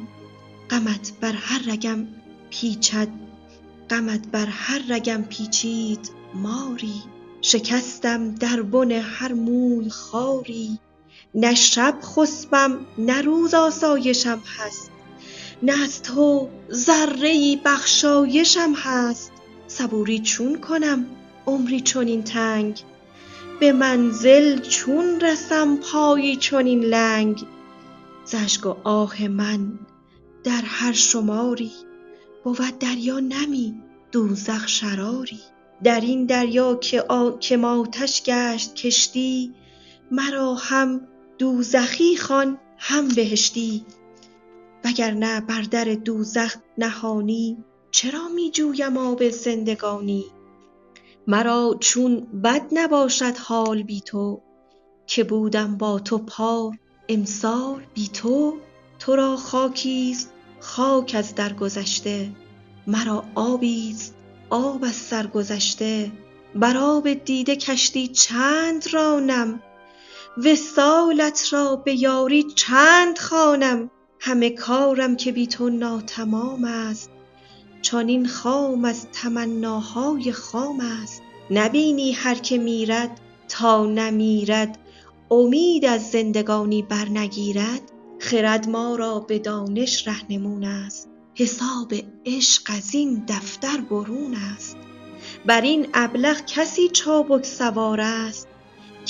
[0.70, 2.06] غمت بر هر رگم
[2.50, 3.08] پیچد.
[3.90, 7.02] غمت بر هر رگم پیچید ماری.
[7.40, 10.78] شکستم در بن هر موی خاری.
[11.34, 14.90] نه شب خسبم نه روز آسایشم هست.
[15.62, 19.32] نه از تو ذره ای بخشایشم هست.
[19.66, 21.06] صبوری چون کنم
[21.46, 22.82] عمری چنین تنگ؟
[23.60, 27.42] به منزل چون رسم پایی چنین لنگ؟
[28.24, 29.78] ز و آه من
[30.44, 31.72] در هر شماری
[32.44, 35.40] بود دریا نمی دوزخ شراری.
[35.84, 39.54] در این دریا که آتش گشت کشتی
[40.10, 41.00] مرا هم
[41.40, 43.84] دوزخی خوان هم بهشتی.
[44.84, 50.24] وگرنه بر در دوزخ نهانی چرا می جویم آب زندگانی؟
[51.26, 54.40] مرا چون بد نباشد حال بی تو
[55.06, 56.78] که بودم با تو پار
[57.08, 58.56] امسال بی تو.
[58.98, 62.30] تو را خاکیست خاک از درگذشته
[62.86, 64.14] مرا آبیست
[64.50, 66.12] آب از سر گذشته.
[66.54, 69.62] بر آب دیده کشتی چند رانم؟
[70.36, 77.10] وصالت را به یاری چند خوانم؟ همه کارم که بی تو ناتمام است.
[77.82, 81.22] چنین خام از تمناهای خام است.
[81.50, 84.78] نبینی هر که میرد تا نمیرد.
[85.30, 87.80] امید از زندگانی برنگیرد.
[88.18, 91.08] خرد ما را به دانش رهنمون است.
[91.34, 91.94] حساب
[92.26, 94.76] عشق از این دفتر برون است.
[95.46, 98.48] بر این ابلق کسی چابک سوار است.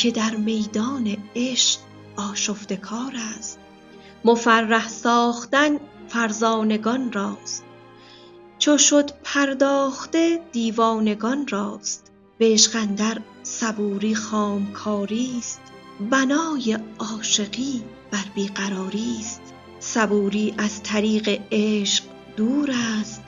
[0.01, 1.81] که در میدان عشق
[2.17, 3.59] آشفته کار است.
[4.25, 5.79] مفرح ساختن
[6.09, 7.65] فرزانگان راست.
[8.59, 12.13] چو شد پرداخته دیوانگان راست.
[12.39, 15.61] به عشق اندر صبوری خامکاریست
[16.11, 19.43] بنای عاشقی بر بی قراریست
[19.81, 22.05] صبوری از طریق عشق
[22.37, 22.71] دور
[23.01, 23.23] است.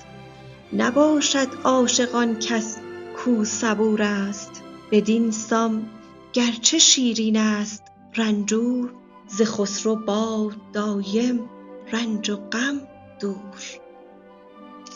[0.72, 2.76] نباشد عاشق کس
[3.16, 4.62] کو صبور است.
[4.90, 5.88] بدین سان
[6.32, 7.82] گرچه شیرین است
[8.16, 8.94] رنجور
[9.26, 11.40] ز خسرو باد دایم
[11.92, 12.80] رنج و غم
[13.20, 13.80] دور.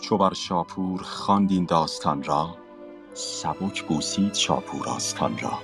[0.01, 2.57] چو بر شاپور خواند این داستان را
[3.15, 5.59] سبک بوسید شاپور آستان را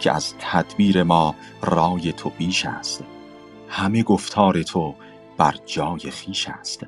[0.00, 3.04] که از تدبیر ما رای تو بیش است.
[3.68, 4.94] همه گفتار تو
[5.38, 6.86] بر جای خویش است.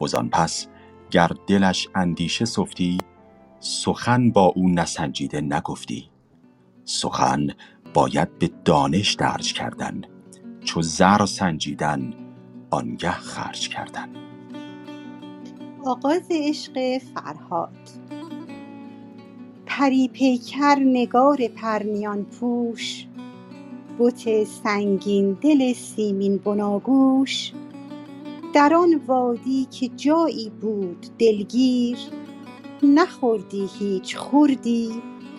[0.00, 0.66] وزان پس
[1.10, 2.98] گر دلش اندیشه سفتی
[3.60, 6.13] سخن با او نسنجیده نگفتی.
[6.84, 7.46] سخن
[7.94, 10.02] باید به دانش درج کردن
[10.64, 12.14] چو زر سنجیدن
[12.70, 14.08] آنگه خرج کردن.
[15.84, 17.76] آغاز عشق فرهاد.
[19.66, 23.06] پری پیکر نگار پرنیان پوش
[23.98, 27.52] بت سنگین دل سیمین بناگوش.
[28.54, 31.98] در آن وادی که جایی بود دلگیر
[32.82, 34.90] نخوردی هیچ خوردی.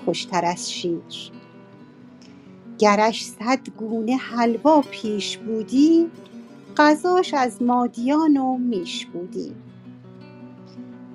[0.05, 1.31] خوشتر از شیر.
[2.77, 6.07] گرش صد گونه حلوا پیش بودی
[6.77, 9.51] غذاش از مادیان و میش بودی.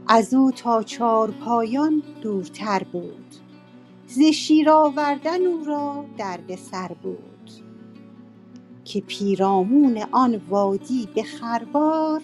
[0.08, 3.34] از او تا چارپایان دورتر بود.
[4.06, 7.50] ز شیر آوردن او را دردسر بود.
[8.84, 12.22] که پیرامون آن وادی به خروار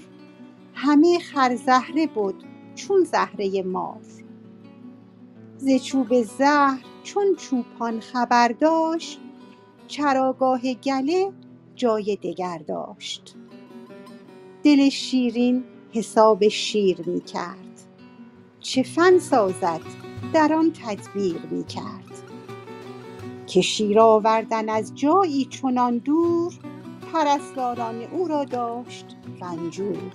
[0.74, 2.34] همه خرزهره بد
[2.74, 4.25] چون زهره مار.
[5.58, 9.20] ز چوب زهر چون چوپان خبر داشت
[9.88, 11.32] چراگاه گله
[11.74, 13.34] جای دگر داشت.
[14.62, 17.82] دل شیرین حساب شیر می کرد.
[18.60, 19.80] چه فن سازد
[20.32, 22.22] در آن تدبیر می کرد.
[23.46, 26.52] که شیر آوردن از جایی چنان دور
[27.12, 29.06] پرستاران او را داشت
[29.40, 30.12] رنجور.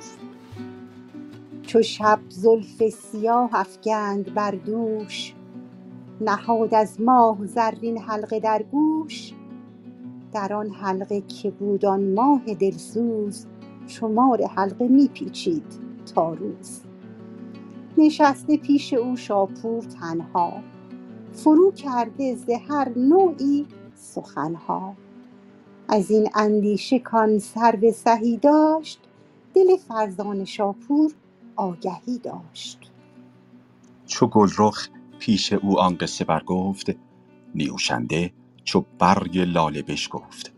[1.72, 5.34] چو شب زلف سیاه افگند بر دوش
[6.22, 9.34] نهاد از ماه زرین حلقه در گوش.
[10.34, 13.46] در آن حلقه که بود آن ماه دلسوز
[13.88, 15.66] شمار حلقه می پیچید
[16.16, 16.82] تا روز.
[17.98, 20.54] نشسته پیش او شاپور تنها
[21.34, 24.96] فرو کرده ز هر نوعی سخنها.
[25.88, 29.00] از این اندیشه کان سرو سهی داشت
[29.54, 31.12] دل فرزان شاپور
[31.56, 32.92] آگهی داشت.
[34.08, 34.88] چو گلرخ
[35.20, 36.92] پیش او آن قصه برگفت
[37.56, 38.34] نیوشنده
[38.64, 40.54] چو برگ لاله بشکفت.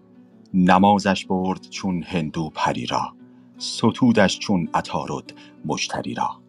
[0.53, 3.13] نمازش برد چون هندو پری را
[3.57, 5.33] ستودش چون عطارد
[5.65, 6.41] مشتری را.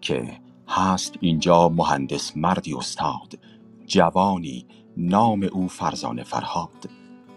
[0.00, 3.38] که هست اینجا مهندس مردی استاد
[3.86, 4.66] جوانی
[4.96, 6.90] نام او فرزانه فرهاد.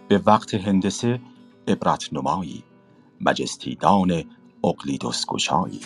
[0.07, 1.21] به وقت هندسه
[1.67, 2.63] عبرت نمایی
[3.21, 4.23] مجستیدان
[4.63, 5.79] اقلیدس گشایی.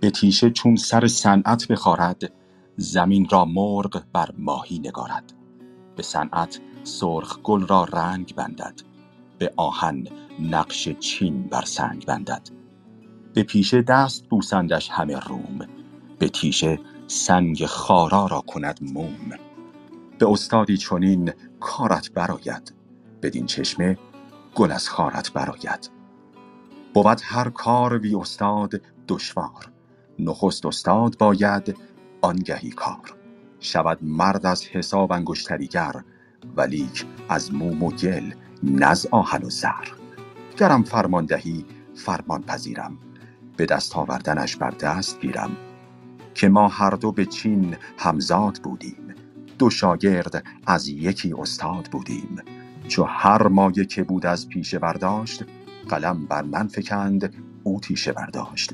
[0.00, 2.32] به تیشه چون سر صنعت بخارد
[2.76, 5.32] زمین را مرغ بر ماهی نگارد.
[5.96, 8.80] به صنعت سرخ گل را رنگ بندد.
[9.38, 10.04] به آهن
[10.40, 12.48] نقش چین بر سنگ بندد.
[13.34, 15.58] به پیشه دست بوسندش همه روم.
[16.18, 19.30] به تیشه سنگ خارا را کند موم.
[20.18, 22.74] به استادی چنین کارت برآید.
[23.22, 23.98] بدین چشمه
[24.54, 25.90] گل از خارت برآید.
[26.94, 29.70] بود هر کار بی استاد دشوار.
[30.18, 31.76] نخست استاد باید
[32.20, 33.14] آنگهی کار.
[33.60, 35.92] شود مرد از حساب انگشتریگر
[36.56, 38.32] ولیک از موم و گل
[38.62, 39.88] نه از آهن و زر.
[40.58, 41.64] گرم فرمان دهی
[41.94, 42.98] فرمان پذیرم.
[43.56, 45.56] به دست آوردنش بر دست گیرم.
[46.34, 49.14] که ما هر دو به چین همزاد بودیم.
[49.58, 52.42] دو شاگرد از یکی استاد بودیم.
[52.88, 55.44] چو هر مایه که بود از پیشه برداشت
[55.88, 58.72] قلم بر من فکند او تیشه برداشت.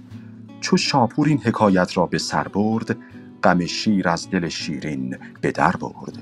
[0.61, 2.97] چو شاپور این حکایت را به سر برد
[3.43, 6.19] غم شیر از دل شیرین به در برد.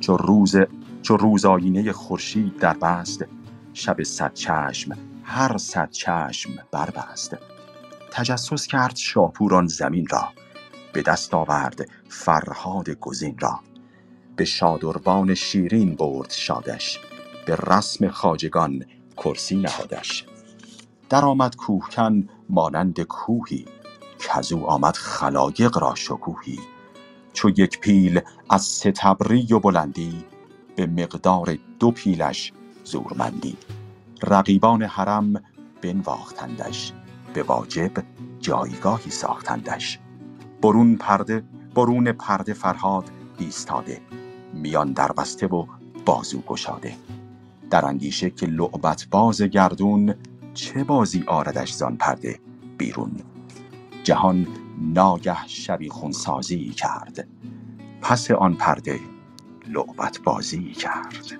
[0.00, 0.56] چو روز
[1.02, 3.24] چو روز آینه خورشید در بست
[3.72, 7.36] شب صد چشم هر صد چشم بربست
[8.12, 10.28] تجسس کرد شاپور آن زمین را
[10.92, 13.60] به دست آورد فرهاد گزین را.
[14.36, 17.00] به شادروان شیرین برد شادش
[17.46, 18.84] به رسم خواجگان
[19.18, 20.24] کرسی نهادش.
[21.08, 23.64] درآمد کوهکن مانند کوهی
[24.18, 26.58] کزو آمد خلایق را شکوهی.
[27.32, 30.24] چو یک پیل از ستبری و بلندی
[30.76, 32.52] به مقدار دو پیلش
[32.84, 33.56] زورمندی.
[34.22, 35.42] رقیبان حرم
[35.82, 36.92] بنواختندش
[37.34, 37.90] به واجب
[38.40, 39.98] جایگاهی ساختندش.
[40.62, 41.44] برون پرده
[41.74, 44.00] برون پرده فرهاد ایستاده
[44.54, 45.66] میان در بسته و
[46.04, 46.96] بازو گشاده.
[47.70, 50.14] در اندیشه که لعبت باز گردون
[50.54, 52.38] چه بازی آردش زان پرده
[52.78, 53.12] بیرون.
[54.04, 54.46] جهان
[54.94, 57.28] ناگه شبی خونسازی کرد.
[58.02, 59.00] پس آن پرده
[59.68, 61.32] لعبت بازی کرد.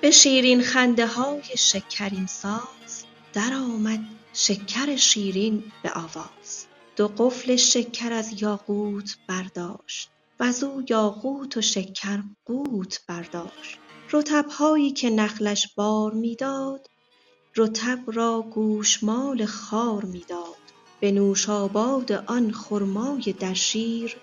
[0.00, 4.00] به شیرین خنده های شکرین ساز در آمد
[4.32, 6.66] شکر شیرین به آواز.
[6.96, 13.78] دو قفل شکر از یاقوت برداشت از او یاقوت و شکر قوت برداشت.
[14.12, 16.86] رطبهایی که نخلش بار می‌داد
[17.56, 20.56] رطب را گوشمال خار می‌داد.
[21.00, 24.16] به نوشاباد آن خرمای در شیر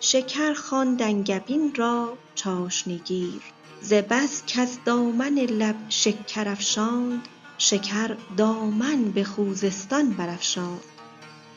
[0.00, 3.40] شکر خواند انگبین را چاشنیگیر.
[3.80, 10.84] ز بس کز دامن لب شکر افشاند شکر دامن به خوزستان برافشاند.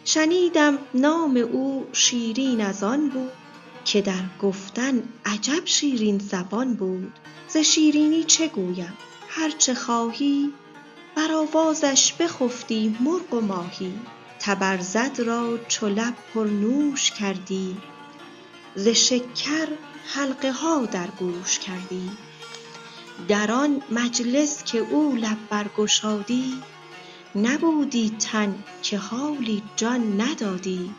[0.06, 3.32] شنیدم نام او شیرین از آن بود
[3.86, 7.14] که در گفتن عجب شیرین زبان بود.
[7.48, 8.98] ز شیرینی چه گویم؟
[9.30, 10.54] هر چه خواهی
[11.16, 13.94] بر آوازش بخفتی مرغ و ماهی.
[14.40, 17.78] تبرزد را چو لب پرنوش کردی.
[18.76, 19.68] ز شکر
[20.06, 22.10] حلقه ها در گوش کردی.
[23.28, 26.54] در آن مجلس که او لب برگشادی
[27.36, 30.92] نبودی تن که حالی جان ندادی.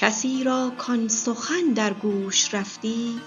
[0.00, 3.20] کسی را کان سخن در گوش رفتی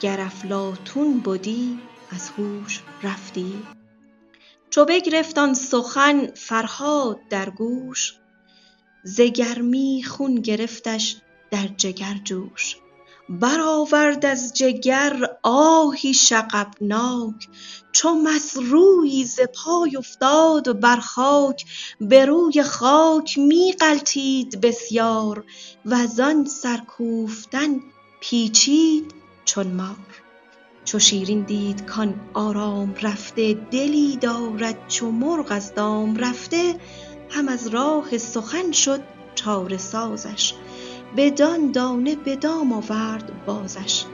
[0.00, 1.78] گر افلاطون بدی
[2.10, 3.62] از هوش رفتی.
[4.70, 8.14] چو بگرفت آن سخن فرهاد در گوش
[9.04, 11.16] ز گرمی خون گرفتش
[11.50, 12.76] در جگر جوش.
[13.28, 17.48] برآورد از جگر آهی شغبناک
[17.94, 21.64] چو مس رویی ز پای افتاد بر خاک
[22.00, 25.44] به روی خاک می غلتید بسیار
[25.86, 27.80] وزان سر کوفتن
[28.20, 29.14] پیچید
[29.44, 29.96] چون مار.
[30.84, 36.74] چو شیرین دید کان آرام رفته دلی دارد چو مرغ از دام رفته
[37.30, 39.00] هم از راه سخن شد
[39.34, 40.54] چاره سازش.
[41.16, 44.04] بدان دانه به دام آورد بازش.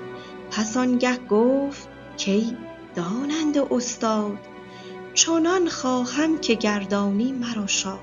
[0.51, 1.89] پس آنگه گفت
[2.25, 2.57] کای
[2.95, 4.39] داننده استاد
[5.15, 8.01] چنان خواهم که گردانی مرا شاد.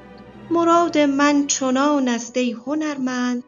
[0.51, 3.43] مراد من چنان است ای هنرمند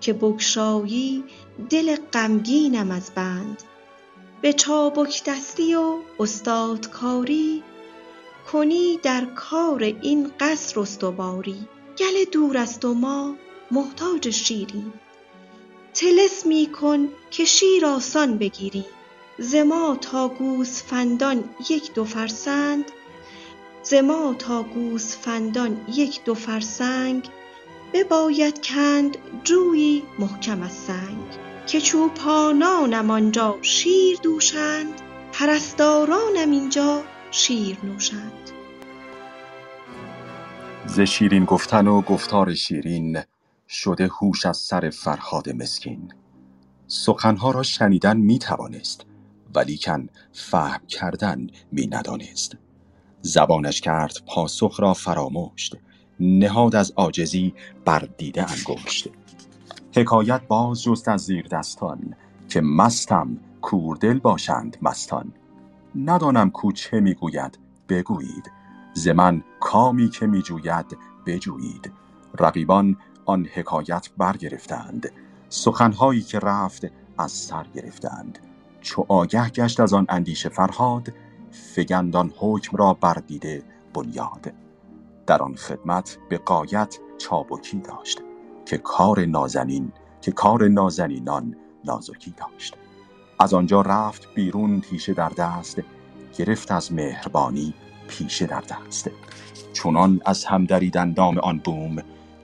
[0.00, 1.24] که بگشایی
[1.70, 3.62] دل غمگینم از بند.
[4.42, 7.62] به چابک دستی و استادکاری
[8.52, 11.68] کنی در کار این قصر استواری.
[11.98, 13.34] گله دور است و ما
[13.70, 14.92] محتاج شیریم
[15.94, 18.84] طلسمی کن که شیر آسان بگیریم
[19.40, 22.84] ز ما تا گوسفندان یک دو فرسنگ
[23.82, 27.28] ز ما تا گوسفندان یک دو فرسنگ
[27.92, 31.38] بباید کند جویی محکم از سنگ.
[31.66, 35.00] که چوپانانم آنجا شیر دوشند
[35.32, 38.50] پرستارانم اینجا شیر نوشند.
[40.86, 43.18] ز شیرین گفتن و گفتار شیرین
[43.68, 46.12] شده هوش از سر فرهاد مسکین.
[46.86, 49.09] سخنها را شنیدن می توانست
[49.54, 52.56] ولیکن فهم کردن می ندانست.
[53.22, 55.70] زبانش کرد پاسخ را فراموش
[56.20, 59.08] نهاد از عاجزی بر دیده انگشت.
[59.96, 62.14] حکایت باز جست از زیر دستان
[62.48, 65.32] که مستم کوردل باشند مستان.
[65.94, 68.50] ندانم کو چه می گوید بگویید.
[68.94, 69.08] ز
[69.60, 71.92] کامی که می جوید بجویید.
[72.38, 72.96] رقیبان
[73.26, 75.12] آن حکایت برگرفتند.
[75.48, 76.86] سخنهایی که رفت
[77.18, 78.38] از سر گرفتند.
[78.80, 81.12] چو آگه گشت از آن اندیشه فرهاد
[81.50, 83.62] فگند آن حکم را بر دیده
[83.94, 84.52] بنیاد.
[85.26, 88.22] در آن خدمت به غایت چابکی داشت
[88.66, 92.74] که کار نازنین که کار نازنینان نازکی داشت.
[93.40, 95.82] از آنجا رفت بیرون تیشه در دست
[96.36, 97.74] گرفت از مهربانی
[98.08, 99.10] پیشه در دست.
[99.72, 101.96] چونان از هم دریدن دام آن بوم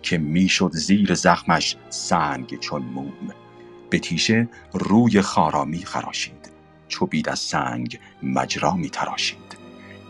[0.02, 3.45] که می‌شد زیر زخمش سنگ چون موم.
[3.90, 6.50] به تیشه روی خارامی خراشید.
[6.88, 9.56] چو بید از سنگ مجرا می تراشید.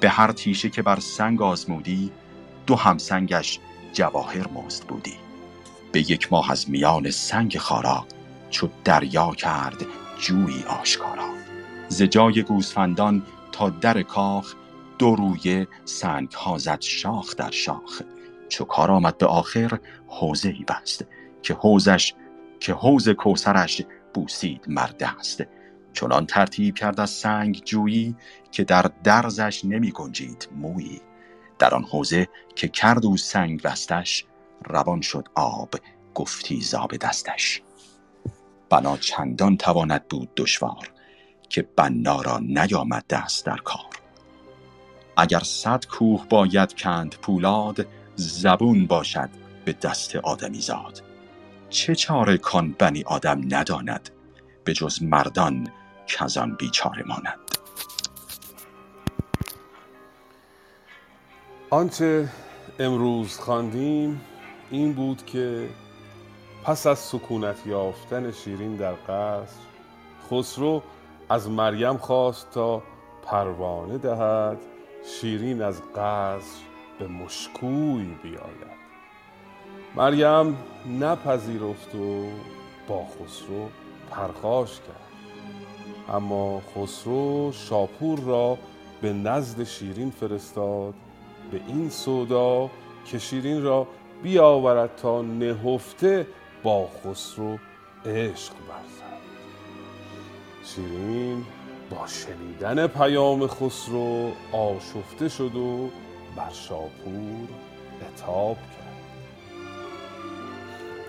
[0.01, 2.11] به هر تیشه که بر سنگ آزمودی
[2.67, 3.61] دو همسنگش
[3.93, 5.15] جواهر مزد بودی.
[5.93, 8.07] به یک ماه از میان سنگ خارا
[8.51, 9.87] چو دریا کرد
[10.19, 11.29] جویی آشکارا.
[11.89, 13.23] ز جای گوسفندان
[13.53, 14.55] تا در کاخ
[14.99, 18.03] دو رویه سنگ ها زد شاخ در شاخ.
[18.49, 21.05] چو کار آمد به آخر حوزه ای بست
[21.43, 22.15] که حوزش
[22.61, 23.83] که حوز کوسرش
[24.15, 25.45] بوسید مرد است.
[25.93, 28.17] چنان ترتیب کرد از سنگ جویی
[28.51, 31.01] که در درزش نمی گنجید مویی.
[31.59, 34.25] در آن حوزه که کرد او سنگ بستش
[34.65, 35.75] روان شد آب
[36.15, 37.63] گفتی زاب دستش.
[38.71, 40.91] بنا چندان تواند بود دشوار
[41.49, 43.97] که بنا را نیامد دست در کار.
[45.17, 47.87] اگر صد کوه باید کند پولاد
[48.17, 49.31] زبون باشد
[49.65, 51.03] به دست آدمی زاد
[51.77, 54.11] چه چاره کن بنی آدم نداند
[54.65, 55.69] به جز مردان
[56.07, 57.39] کزان بیچاره مانند.
[61.71, 62.29] آنچه
[62.79, 64.21] امروز خواندیم
[64.71, 65.69] این بود که
[66.65, 69.61] پس از سکونت یافتن شیرین در قصر
[70.31, 70.83] خسرو
[71.29, 72.83] از مریم خواست تا
[73.23, 74.59] پروانه دهد
[75.21, 76.61] شیرین از قصر
[76.99, 78.76] به مشکوی بیاید.
[79.97, 80.57] مریم
[81.01, 82.25] نپذیرفت و
[82.89, 83.69] با خسرو
[84.11, 85.07] پرخاش کرد.
[86.17, 88.59] اما خسرو شاپور را
[89.03, 90.95] به نزد شیرین فرستاد
[91.51, 92.71] به این سودا
[93.05, 93.87] که شیرین را
[94.23, 96.27] بیاورد تا نهفته
[96.63, 97.59] با خسرو
[98.07, 99.17] عشق ورزد
[100.65, 101.45] شیرین
[101.91, 105.91] با شنیدن پیام خسرو آشفته شد و
[106.37, 107.49] بر شاپور
[108.09, 108.57] اتاب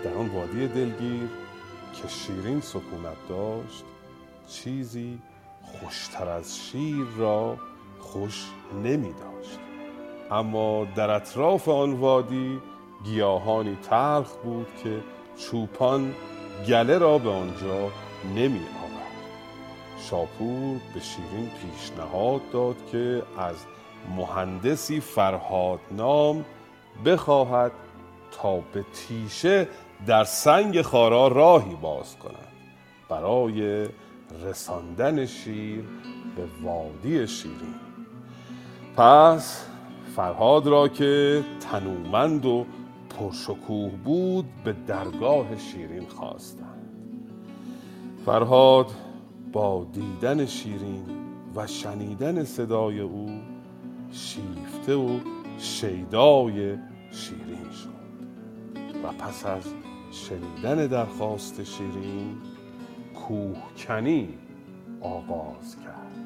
[0.04, 1.28] در آن وادی دلگیر
[1.94, 3.84] که شیرین سکونت داشت
[4.48, 5.18] چیزی
[5.62, 7.56] خوشتر از شیر را
[8.00, 8.46] خوش
[8.84, 9.58] نمی داشت.
[10.30, 12.60] اما در اطراف آن وادی
[13.04, 15.00] گیاهانی تلخ بود که
[15.36, 16.14] چوپان
[16.68, 17.90] گله را به آنجا
[18.36, 18.98] نمی آورد.
[20.10, 23.56] شاپور به شیرین پیشنهاد داد که از
[24.16, 26.44] مهندسی فرهاد نام
[27.04, 27.72] بخواهد
[28.30, 29.68] تا به تیشه
[30.06, 32.48] در سنگ خارا راهی باز کند
[33.08, 33.88] برای
[34.44, 35.84] رساندن شیر
[36.36, 37.74] به وادی شیرین.
[38.96, 39.64] پس
[40.16, 42.66] فرهاد را که تنومند و
[43.10, 46.88] پرشکوه بود به درگاه شیرین خواستند.
[48.26, 48.90] فرهاد
[49.52, 51.04] با دیدن شیرین
[51.56, 53.30] و شنیدن صدای او
[54.12, 55.18] شیفته و
[55.58, 56.76] شیدای
[57.10, 57.98] شیرین شد.
[59.04, 59.62] و پس از
[60.10, 62.36] شنیدن درخواست شیرین
[63.14, 64.28] کوهکنی
[65.00, 66.18] آغاز کرد.